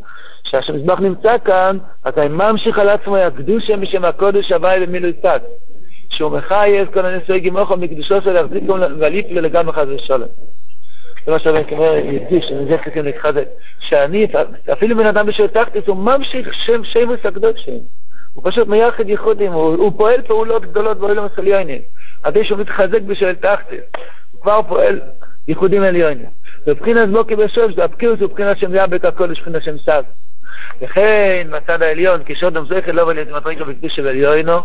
שהשמזבח 0.44 1.00
נמצא 1.00 1.36
כאן, 1.44 1.78
אז 2.04 2.18
אני 2.18 2.28
ממשיך 2.28 2.78
על 2.78 2.88
עצמו 2.88 3.16
הקדושה 3.16 3.76
משם 3.76 4.04
הקודש 4.04 4.52
הוואי 4.52 4.86
במילוי 4.86 5.12
צד. 5.12 5.40
שהוא 6.10 6.30
מחייב 6.30 6.92
כל 6.92 7.06
הנישואי 7.06 7.40
גימוכו 7.40 7.76
מקדושו 7.76 8.22
של 8.22 8.32
להחזיק 8.32 8.68
ולהליף 8.68 9.26
לגמרי 9.30 9.72
חס 9.72 9.86
ושלום. 9.88 10.28
זה 11.26 11.33
מה 11.33 11.38
שאני 11.38 11.62
אומר, 11.72 11.96
ידיש, 11.96 12.44
שמזה 12.48 12.76
צריכים 12.85 13.04
להתחזק. 13.04 13.44
שאני, 13.80 14.26
אפילו 14.72 14.96
בן 14.96 15.06
אדם 15.06 15.26
בשביל 15.26 15.46
תחתיס, 15.46 15.87
הוא 15.87 15.96
ממשיך 15.96 16.54
שם 16.54 16.85
שמוס 16.85 17.18
הקדושים. 17.24 17.80
הוא 18.35 18.50
פשוט 18.50 18.68
מייחד 18.68 19.09
ייחודים, 19.09 19.52
הוא, 19.52 19.74
הוא 19.74 19.92
פועל 19.98 20.22
פעולות 20.22 20.62
גדולות 20.62 20.98
באוילם 20.98 21.24
הסוליונים. 21.24 21.80
עדי 22.22 22.44
שהוא 22.44 22.59
מתחזק 22.59 23.00
בשביל 23.02 23.35
תחתיס. 23.35 23.80
הוא 24.33 24.40
כבר 24.40 24.61
פועל 24.68 25.00
ייחודים 25.48 25.83
עליונים. 25.83 26.26
ובחינת 26.66 27.09
בוקי 27.09 27.37
בשוב, 27.37 27.72
זה 27.76 27.85
הפקירות 27.85 28.22
ובחינת 28.22 28.59
שם 28.59 28.74
יאבק 28.74 29.04
הקודש, 29.04 29.38
מבחינת 29.38 29.62
שם 29.62 29.78
סב. 29.78 30.02
וכן, 30.83 31.46
בצד 31.50 31.83
העליון, 31.83 32.20
כשאודם 32.26 32.64
זכר 32.66 32.92
לא 32.92 33.02
ולית 33.02 33.28
מדרגה 33.28 33.64
בקדוש 33.64 33.98
עליונו, 33.98 34.61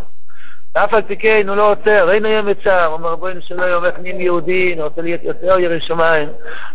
ואף 0.76 0.94
על 0.94 1.02
פי 1.02 1.18
כן 1.18 1.50
הוא 1.50 1.56
לא 1.56 1.72
עוצר, 1.72 2.12
אין 2.12 2.26
היום 2.26 2.48
הוא 2.48 2.94
אומר 2.94 3.34
נשאלו 3.34 3.68
יום 3.68 3.86
איך 3.86 3.96
נהיים 4.00 4.22
יהודי, 4.22 4.74
אני 4.74 4.82
רוצה 4.82 5.02
להיות 5.02 5.24
יותר 5.24 5.60
ירא 5.60 5.80
שמיים, 5.80 6.30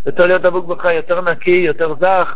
יותר 0.07 0.27
להיות 0.27 0.43
דבוק 0.43 0.67
בך, 0.67 0.85
יותר 0.85 1.21
נקי, 1.21 1.51
יותר 1.67 1.95
זך. 1.95 2.35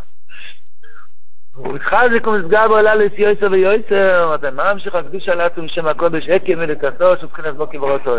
ומסגר 1.56 2.68
בעולה 2.68 2.94
לסיועסר 2.94 3.46
ויועסר, 3.50 4.34
אז 4.34 4.54
מה 4.54 4.72
ממשיך 4.74 4.94
הקדוש 4.94 5.28
על 5.28 5.40
עצמו 5.40 5.64
משם 5.64 5.86
הקודש, 5.86 6.28
עקב 6.28 6.54
מלכתו, 6.54 7.16
שבחינת 7.16 7.54
בו 7.54 7.66
קברותו. 7.66 8.16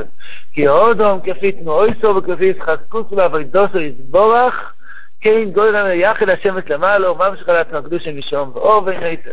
כי 0.53 0.67
אודום 0.67 1.19
כפי 1.19 1.51
תנועסו 1.51 2.15
וכפי 2.15 2.45
ישחקוס 2.45 3.05
ועבודוסו 3.11 3.79
יסבורך, 3.79 4.73
כן 5.21 5.51
גודל 5.53 5.91
יחד 5.93 6.29
השמש 6.29 6.63
למעלה, 6.69 7.11
וממשיך 7.11 7.49
על 7.49 7.55
עצמו 7.55 7.77
הקדוש 7.77 8.07
משום, 8.07 8.51
ואור 8.53 8.83
ויועסר. 8.85 9.31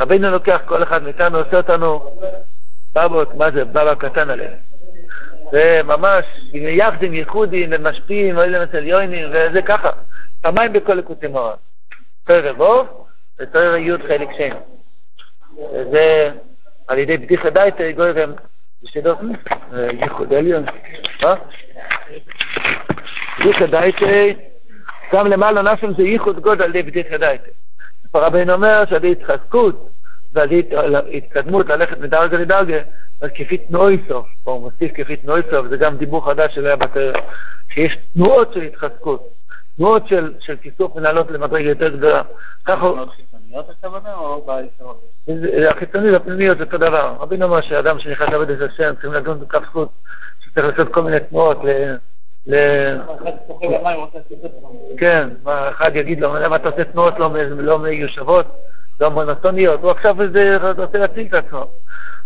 רבינו 0.00 0.30
לוקח 0.30 0.60
כל 0.64 0.82
אחד 0.82 1.02
מאיתנו, 1.02 1.38
עושה 1.38 1.56
אותנו 1.56 2.00
בבות, 2.94 3.34
מה 3.34 3.50
זה, 3.50 3.64
בבא 3.64 3.94
קטן 3.94 4.30
עליהם. 4.30 4.52
וממש, 5.52 6.24
עם 6.52 6.62
יחדים, 6.68 7.14
ייחודים, 7.14 7.70
ומשפיעים, 7.72 8.38
אצל 8.38 8.86
יוינים, 8.86 9.28
וזה 9.28 9.62
ככה. 9.62 9.90
פעמיים 10.42 10.72
בכל 10.72 10.94
לקוטי 10.94 11.26
מורן. 11.26 11.54
תוירה 12.26 12.52
ווב 12.52 13.06
ותוירה 13.40 13.78
י' 13.78 13.98
חלק 14.08 14.28
שם. 14.38 14.56
וזה 15.74 16.30
על 16.88 16.98
ידי 16.98 17.16
בדיחה 17.16 17.50
דייטה 17.50 17.92
גוירם 17.92 18.32
בשדות 18.82 19.18
ייחוד 19.92 20.34
עליון. 20.34 20.64
מה? 21.22 21.34
בדיחה 23.40 23.66
דייטה, 23.66 24.40
גם 25.12 25.26
למעלה 25.26 25.62
נפם 25.62 25.94
זה 25.94 26.02
ייחוד 26.02 26.40
גוד 26.40 26.62
על 26.62 26.70
ידי 26.70 26.82
בדיחה 26.82 27.18
דייטה. 27.18 27.48
רבינו 28.14 28.52
אומר 28.52 28.84
שעל 28.86 29.04
ידי 29.04 29.12
התחזקות 29.12 29.90
ועל 30.32 30.96
התקדמות 31.12 31.66
ללכת 31.68 31.98
מדרגה 31.98 32.38
לדרגה, 32.38 32.78
אז 33.20 33.30
כפי 33.34 33.58
תנועי 33.58 33.96
סוף, 34.08 34.26
פה 34.44 34.50
הוא 34.50 34.60
מוסיף 34.60 34.92
כפי 34.94 35.16
תנועי 35.16 35.42
סוף, 35.50 35.66
זה 35.66 35.76
גם 35.76 35.96
דיבור 35.96 36.26
חדש 36.26 36.54
שלא 36.54 36.66
היה 36.66 36.76
בתרא, 36.76 37.20
שיש 37.74 37.98
תנועות 38.14 38.52
של 38.52 38.60
התחזקות. 38.60 39.28
תנועות 39.76 40.08
של, 40.08 40.32
של 40.40 40.56
כיסוף 40.56 40.96
מנהלות 40.96 41.30
למדרגה 41.30 41.68
יותר 41.68 41.88
גדולה. 41.88 42.22
ככה... 42.64 42.86
חיצוניות 43.16 43.70
הכוונה 43.70 44.14
או 44.14 44.46
ביסוד? 44.46 44.96
החיצוניות 45.70 46.12
והפנימיות 46.12 46.58
זה 46.58 46.64
אותו 46.64 46.78
דבר. 46.78 47.16
רבינו 47.20 47.46
אמר 47.46 47.60
שאדם 47.60 47.98
שנכנס 47.98 48.28
לעבוד 48.28 48.50
את 48.50 48.60
השם 48.60 48.92
צריכים 48.92 49.12
לדון 49.12 49.40
בכף 49.40 49.62
זכות, 49.64 49.88
שצריך 50.44 50.66
לעשות 50.66 50.92
כל 50.92 51.02
מיני 51.02 51.20
תנועות 51.20 51.58
ל... 51.64 51.70
כן, 54.98 55.28
מה, 55.42 55.68
אחד 55.70 55.96
יגיד 55.96 56.20
לו, 56.20 56.34
למה 56.34 56.56
אתה 56.56 56.68
עושה 56.68 56.84
תנועות 56.84 57.18
לא, 57.18 57.30
לא 57.48 57.78
מיושבות, 57.78 58.46
לא 59.02 59.10
מונוטוניות, 59.10 59.80
הוא 59.80 59.90
עכשיו 59.90 60.16
רוצה 60.78 60.98
להציל 60.98 61.26
את 61.26 61.34
עצמו. 61.34 61.64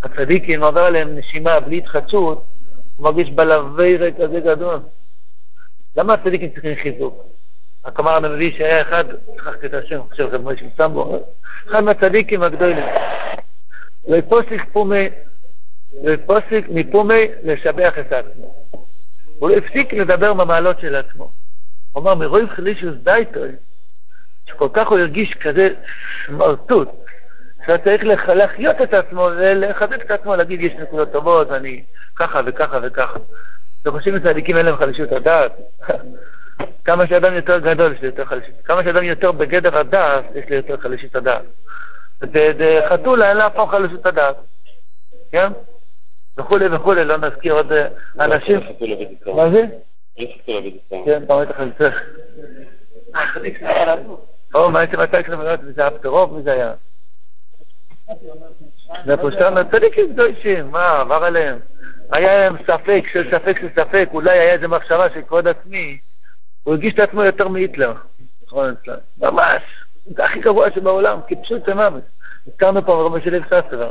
הצדיקים, 0.02 0.62
עובר 0.62 0.80
עליהם 0.80 1.18
נשימה 1.18 1.60
בלי 1.60 1.78
התחדשות, 1.78 2.46
הוא 2.96 3.04
מרגיש 3.04 3.30
בלווי 3.30 3.96
ריק 3.96 4.14
כזה 4.16 4.40
גדול. 4.40 4.78
למה 5.96 6.14
הצדיקים 6.14 6.50
צריכים 6.50 6.74
חיזוק? 6.82 7.26
רק 7.86 8.00
אמר 8.00 8.16
הנביא 8.16 8.58
שהיה 8.58 8.82
אחד, 8.82 9.04
שכחתי 9.36 9.66
את 9.66 9.74
השם, 9.74 10.00
חושב, 10.10 10.28
רב 10.32 10.40
מוישה 10.40 10.64
סמבו, 10.76 11.26
אחד 11.68 11.80
מהצדיקים 11.80 12.42
הגדולים. 12.42 12.84
ופוסק 14.08 14.64
פומי, 14.72 15.08
ופוסק 16.04 16.64
מפומי 16.68 17.28
לשבח 17.42 17.98
את 17.98 18.12
עצמו. 18.12 18.54
הוא 19.38 19.50
לא 19.50 19.56
הפסיק 19.56 19.92
לדבר 19.92 20.34
במעלות 20.34 20.80
של 20.80 20.96
עצמו. 20.96 21.30
הוא 21.92 22.02
אמר, 22.02 22.14
מרוב 22.14 22.50
חלישוס 22.56 22.94
דייטוי, 23.02 23.48
שכל 24.48 24.68
כך 24.72 24.88
הוא 24.88 24.98
הרגיש 24.98 25.34
כזה 25.34 25.68
סמרטוט, 26.26 26.88
שהיה 27.66 27.78
צריך 27.78 28.04
לחיות 28.28 28.76
את 28.82 28.94
עצמו, 28.94 29.28
לחזק 29.38 30.04
את 30.04 30.10
עצמו, 30.10 30.36
להגיד, 30.36 30.60
יש 30.60 30.72
נקודות 30.72 31.12
טובות, 31.12 31.50
אני 31.50 31.82
ככה 32.16 32.40
וככה 32.46 32.78
וככה. 32.82 33.18
אתם 33.82 33.90
חושבים 33.90 34.18
שצדיקים 34.18 34.56
אין 34.56 34.66
להם 34.66 34.76
חלישות 34.76 35.12
הדעת? 35.12 35.52
כמה 36.86 37.06
שאדם 37.06 37.34
יותר 37.34 37.58
גדול, 37.58 37.92
יש 37.92 38.00
לי 38.00 38.06
יותר 38.06 38.24
חלישות. 38.24 38.54
כמה 38.64 38.84
שאדם 38.84 39.04
יותר 39.04 39.32
בגדר 39.32 39.78
הדעת, 39.78 40.24
יש 40.34 40.48
לי 40.50 40.56
יותר 40.56 40.76
חלישות 40.76 41.16
הדעת. 41.16 41.42
חתולה 42.88 43.28
אין 43.28 43.36
לה 43.36 43.46
אף 43.46 43.54
פעם 43.54 43.68
חלישות 43.68 44.06
הדעת, 44.06 44.36
כן? 45.32 45.52
וכולי 46.38 46.66
וכולי, 46.74 47.04
לא 47.04 47.16
נזכיר 47.16 47.54
עוד 47.54 47.72
אה, 47.72 47.86
אנשים. 48.20 48.60
מה 49.34 49.50
זה? 49.50 49.64
כן, 51.04 51.22
אתה 51.22 51.32
רואה 51.34 51.44
את 51.44 51.50
החליצה. 51.50 51.88
או, 54.56 54.70
מה 54.70 54.80
הייתם 54.80 55.00
מתי 55.00 55.22
כשאתם 55.22 55.40
זה 55.60 55.80
היה 55.82 55.90
פטרוב? 55.90 56.36
מי 56.36 56.42
זה 56.42 56.52
היה? 56.52 56.72
זה 59.06 59.16
פושטן 59.16 59.56
הצדיקים 59.56 60.12
קדושים, 60.12 60.70
מה, 60.70 61.00
עבר 61.00 61.24
עליהם? 61.24 61.58
היה 62.12 62.38
להם 62.38 62.56
ספק 62.62 63.02
של 63.12 63.30
ספק 63.30 63.56
של 63.60 63.68
ספק, 63.76 64.08
אולי 64.12 64.38
היה 64.38 64.52
איזה 64.52 64.68
מחשבה 64.68 65.10
של 65.14 65.22
כבוד 65.22 65.48
עצמי, 65.48 65.98
הוא 66.62 66.74
הרגיש 66.74 66.94
את 66.94 66.98
עצמו 66.98 67.24
יותר 67.24 67.48
מהיטלר, 67.48 67.92
ממש, 69.18 69.62
זה 70.04 70.24
הכי 70.24 70.40
גרוע 70.40 70.70
שבעולם, 70.70 71.20
כפשוט 71.28 71.68
ממש. 71.68 72.02
הזכרנו 72.46 72.86
פה 72.86 73.02
רבי 73.06 73.20
שליב 73.20 73.44
ססרה, 73.46 73.90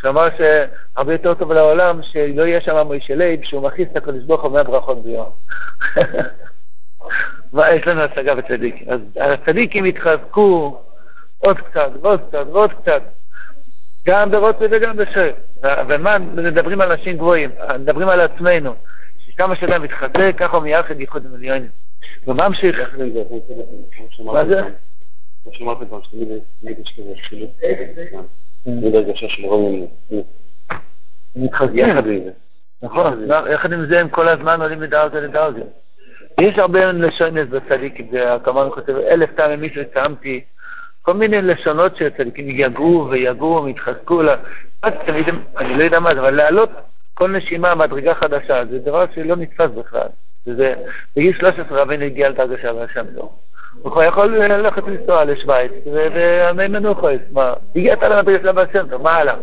שאמר 0.00 0.28
שהרבה 0.36 1.12
יותר 1.12 1.34
טוב 1.34 1.52
לעולם 1.52 2.02
שלא 2.02 2.42
יהיה 2.42 2.60
שם 2.60 2.76
מוישה 2.86 3.14
לייב, 3.14 3.44
שהוא 3.44 3.62
מכניס 3.62 3.88
את 3.92 3.96
הקדוש 3.96 4.24
ברוך 4.24 4.42
הוא 4.42 4.52
מהברכות 4.52 5.02
ביום. 5.02 5.30
מה, 7.52 7.74
יש 7.74 7.86
לנו 7.86 8.00
השגה 8.00 8.34
בצדיק. 8.34 8.74
אז 8.88 9.00
הצדיקים 9.16 9.84
התחזקו 9.84 10.80
עוד 11.38 11.56
קצת 11.58 11.90
ועוד 12.02 12.20
קצת 12.28 12.46
ועוד 12.52 12.72
קצת. 12.72 13.02
גם 14.06 14.30
ברצוא 14.30 14.64
וגם 14.70 14.96
בשוב. 14.96 15.32
ומה, 15.88 16.18
מדברים 16.18 16.80
על 16.80 16.92
אנשים 16.92 17.16
גבוהים, 17.16 17.50
מדברים 17.80 18.08
על 18.08 18.20
עצמנו. 18.20 18.74
שכמה 19.26 19.56
שאדם 19.56 19.82
מתחזק, 19.82 20.32
ככה 20.36 20.56
הוא 20.56 20.64
מייחד 20.64 21.00
ייחוד 21.00 21.26
מיליונים. 21.26 21.68
וממשיך. 22.26 22.78
מה 24.24 24.44
זה? 24.44 24.60
כמו 25.42 25.52
שאמרתם 25.52 25.86
פעם, 25.86 26.00
שתמיד 26.02 26.28
יש 26.62 26.94
כזה 26.96 27.12
חילוק. 27.28 27.50
תמיד 28.64 28.94
הרגשה 28.94 29.28
של 29.28 29.46
רואים 29.46 29.86
מתחזקים. 31.36 31.78
יחד 31.78 32.06
עם 32.06 32.24
זה. 32.24 32.30
נכון, 32.82 33.26
יחד 33.52 33.72
עם 33.72 33.86
זה 33.86 34.00
הם 34.00 34.08
כל 34.08 34.28
הזמן 34.28 34.62
עולים 34.62 34.80
מדרגה 34.80 35.20
לדרגה. 35.20 35.62
יש 36.40 36.58
הרבה 36.58 36.92
לשונס 36.92 37.48
בצדיקים, 37.48 38.06
כמובן 38.44 38.70
כותב 38.70 38.96
אלף 38.96 39.30
פעמים 39.36 39.60
מישהו 39.60 39.82
צעמתי 39.94 40.40
כל 41.02 41.12
מיני 41.12 41.42
לשונות 41.42 41.96
של 41.96 42.10
צדיקים 42.10 42.50
יגעו 42.50 43.06
ויגעו, 43.10 43.62
ויתחזקו 43.64 44.22
לה. 44.22 44.36
אני 45.58 45.78
לא 45.78 45.84
יודע 45.84 46.00
מה 46.00 46.14
זה, 46.14 46.20
אבל 46.20 46.30
להעלות 46.30 46.70
כל 47.14 47.30
נשימה 47.30 47.74
מדרגה 47.74 48.14
חדשה, 48.14 48.64
זה 48.64 48.78
דבר 48.78 49.04
שלא 49.14 49.36
נתפס 49.36 49.70
בכלל. 49.70 50.08
וזה, 50.46 50.74
בגיל 51.16 51.38
13 51.38 51.82
רבינו 51.82 52.04
הגיע 52.04 52.28
לדרגה 52.28 52.74
והשם 52.74 53.04
טוב. 53.16 53.32
הוא 53.82 54.02
יכול 54.02 54.36
ללכת 54.36 54.82
לנסוע 54.86 55.24
לשוויץ, 55.24 55.72
ועמי 55.92 56.68
מנוחס, 56.68 57.18
מה, 57.32 57.52
הגעת 57.76 58.02
למדרגה 58.02 58.38
של 58.42 58.48
הבעל 58.48 58.66
שם 58.72 58.88
טוב, 58.90 59.02
מה 59.02 59.10
הלאה? 59.10 59.34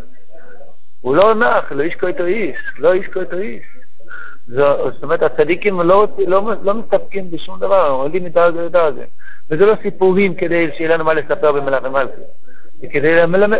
הוא 1.01 1.15
לא 1.15 1.35
נח, 1.35 1.71
לא 1.71 1.83
איש 1.83 1.93
איתו 2.07 2.25
איש, 2.25 2.57
לא 2.79 2.93
איש 2.93 3.05
איתו 3.05 3.37
איש. 3.37 3.63
זאת 4.47 5.03
אומרת, 5.03 5.23
הצדיקים 5.23 5.81
לא, 5.81 6.07
לא, 6.27 6.51
לא 6.63 6.73
מסתפקים 6.73 7.31
בשום 7.31 7.59
דבר, 7.59 7.85
הם 7.85 7.93
עולים 7.93 8.23
מדרגה 8.23 8.61
לדרגה. 8.61 9.03
וזה 9.49 9.65
לא 9.65 9.73
סיפורים 9.81 10.35
כדי 10.35 10.69
שיהיה 10.77 10.89
לנו 10.89 11.03
מה 11.03 11.13
לספר 11.13 11.51
במלאך 11.51 11.83
ומלכי, 11.83 12.21
זה 12.81 12.87
כדי 12.91 13.15
ללמד. 13.15 13.59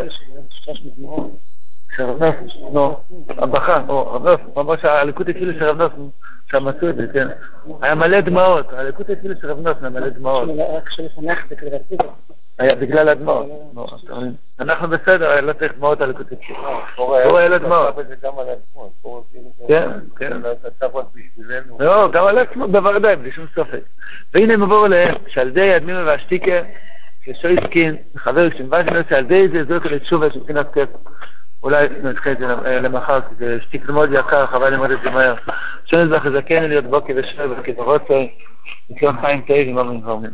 שרב 1.95 2.23
נוס, 2.23 2.53
נו, 2.71 2.97
הבכה, 3.29 3.81
או 3.89 4.13
רב 4.13 4.27
נוס, 4.27 4.39
ממש 4.55 4.85
הליקוט 4.85 5.29
התפילה 5.29 5.53
של 5.53 5.63
רב 5.63 5.81
נוס, 5.81 6.11
שם 6.51 6.67
עשו 6.67 6.89
את 6.89 6.95
זה, 6.95 7.07
כן. 7.13 7.27
היה 7.81 7.95
מלא 7.95 8.21
דמעות, 8.21 8.73
הליקוט 8.73 9.09
התפילה 9.09 9.35
של 9.41 9.51
רב 9.51 9.59
נוס 9.59 9.77
היה 9.81 9.89
מלא 9.89 10.09
דמעות. 10.09 10.49
רק 10.75 10.87
כשלפניך 10.87 11.45
זה 11.49 11.55
כדי 11.55 11.69
להציג 11.69 12.01
היה 12.59 12.75
בגלל 12.75 13.09
הדמעות. 13.09 13.47
אנחנו 14.59 14.87
בסדר, 14.87 15.41
לא 15.41 15.53
צריך 15.53 15.73
דמעות 15.77 16.01
על 16.01 16.09
הליקוט 16.09 16.31
התפילה. 16.31 16.59
פור 16.95 17.37
היה 17.37 17.47
לו 17.47 17.57
דמעות. 17.57 17.95
כן, 19.67 19.89
כן. 20.15 20.41
לא, 21.79 22.11
גם 22.11 22.25
על 22.25 22.37
עצמו, 22.37 22.67
בוודאי, 22.67 23.15
בלי 23.15 23.31
שום 23.31 23.45
ספק. 23.55 23.81
והנה 24.33 24.57
מבואו 24.57 24.85
אליהם, 24.85 25.15
שעל 25.27 25.49
די 25.49 25.73
הדמימה 25.73 26.03
והשתיקה, 26.05 26.61
ששויסקין, 27.25 27.95
חבר 28.17 28.49
שמבשנו, 28.57 28.99
שעל 29.09 29.23
די 29.23 29.47
זה 29.47 29.63
זוכר 29.63 29.89
לתשובה 29.89 30.31
של 30.31 30.39
בחינת 30.39 30.73
כסף. 30.73 30.97
אולי 31.63 31.87
נדחה 32.03 32.31
את 32.31 32.37
זה 32.37 32.45
למחר, 32.79 33.19
כי 33.21 33.35
זה 33.37 33.57
שתיק 33.61 33.89
מאוד 33.89 34.09
יקר, 34.13 34.47
חבל 34.47 34.69
ללמוד 34.69 34.91
את 34.91 34.99
זה 35.03 35.09
מהר. 35.09 35.35
שונס 35.85 36.11
וחזקנו 36.11 36.67
להיות 36.67 36.85
בוקר 36.85 37.13
ושואל 37.15 37.51
וכתבות, 37.51 38.01
לקרוא 38.89 39.11
חיים 39.21 39.41
תאי 39.41 39.71
ומאמין 39.71 40.01
ואומרים. 40.05 40.31